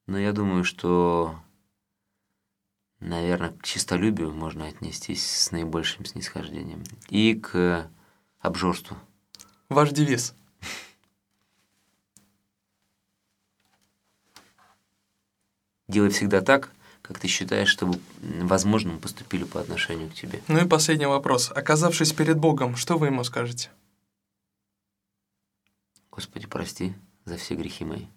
Но 0.07 0.19
я 0.19 0.33
думаю, 0.33 0.63
что 0.63 1.39
наверное, 3.05 3.51
к 3.51 3.63
чистолюбию 3.63 4.33
можно 4.33 4.67
отнестись 4.67 5.25
с 5.25 5.51
наибольшим 5.51 6.05
снисхождением. 6.05 6.83
И 7.09 7.35
к 7.35 7.89
обжорству. 8.39 8.97
Ваш 9.69 9.91
девиз. 9.91 10.35
Делай 15.87 16.09
всегда 16.09 16.41
так, 16.41 16.71
как 17.01 17.19
ты 17.19 17.27
считаешь, 17.27 17.69
чтобы 17.69 17.99
возможным 18.21 18.99
поступили 18.99 19.43
по 19.43 19.61
отношению 19.61 20.09
к 20.09 20.15
тебе. 20.15 20.41
Ну 20.47 20.65
и 20.65 20.67
последний 20.67 21.05
вопрос. 21.05 21.51
Оказавшись 21.51 22.11
перед 22.11 22.37
Богом, 22.37 22.75
что 22.75 22.97
вы 22.97 23.07
ему 23.07 23.23
скажете? 23.23 23.69
Господи, 26.09 26.47
прости 26.47 26.95
за 27.25 27.37
все 27.37 27.55
грехи 27.55 27.85
мои. 27.85 28.07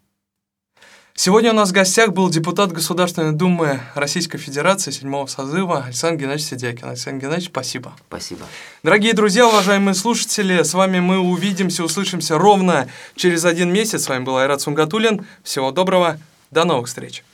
Сегодня 1.20 1.50
у 1.50 1.52
нас 1.52 1.70
в 1.70 1.72
гостях 1.72 2.12
был 2.12 2.30
депутат 2.30 2.70
Государственной 2.70 3.32
Думы 3.32 3.80
Российской 3.96 4.38
Федерации 4.38 4.92
седьмого 4.92 5.26
созыва 5.26 5.82
Александр 5.86 6.20
Геннадьевич 6.20 6.48
Сидякин. 6.48 6.86
Александр 6.86 7.22
Геннадьевич, 7.22 7.48
спасибо. 7.48 7.92
Спасибо. 8.06 8.46
Дорогие 8.84 9.14
друзья, 9.14 9.48
уважаемые 9.48 9.96
слушатели, 9.96 10.62
с 10.62 10.74
вами 10.74 11.00
мы 11.00 11.18
увидимся, 11.18 11.82
услышимся 11.82 12.38
ровно 12.38 12.86
через 13.16 13.44
один 13.44 13.72
месяц. 13.72 14.04
С 14.04 14.08
вами 14.08 14.22
был 14.22 14.36
Айрат 14.36 14.60
Сунгатулин. 14.60 15.26
Всего 15.42 15.72
доброго, 15.72 16.20
до 16.52 16.62
новых 16.62 16.86
встреч. 16.86 17.24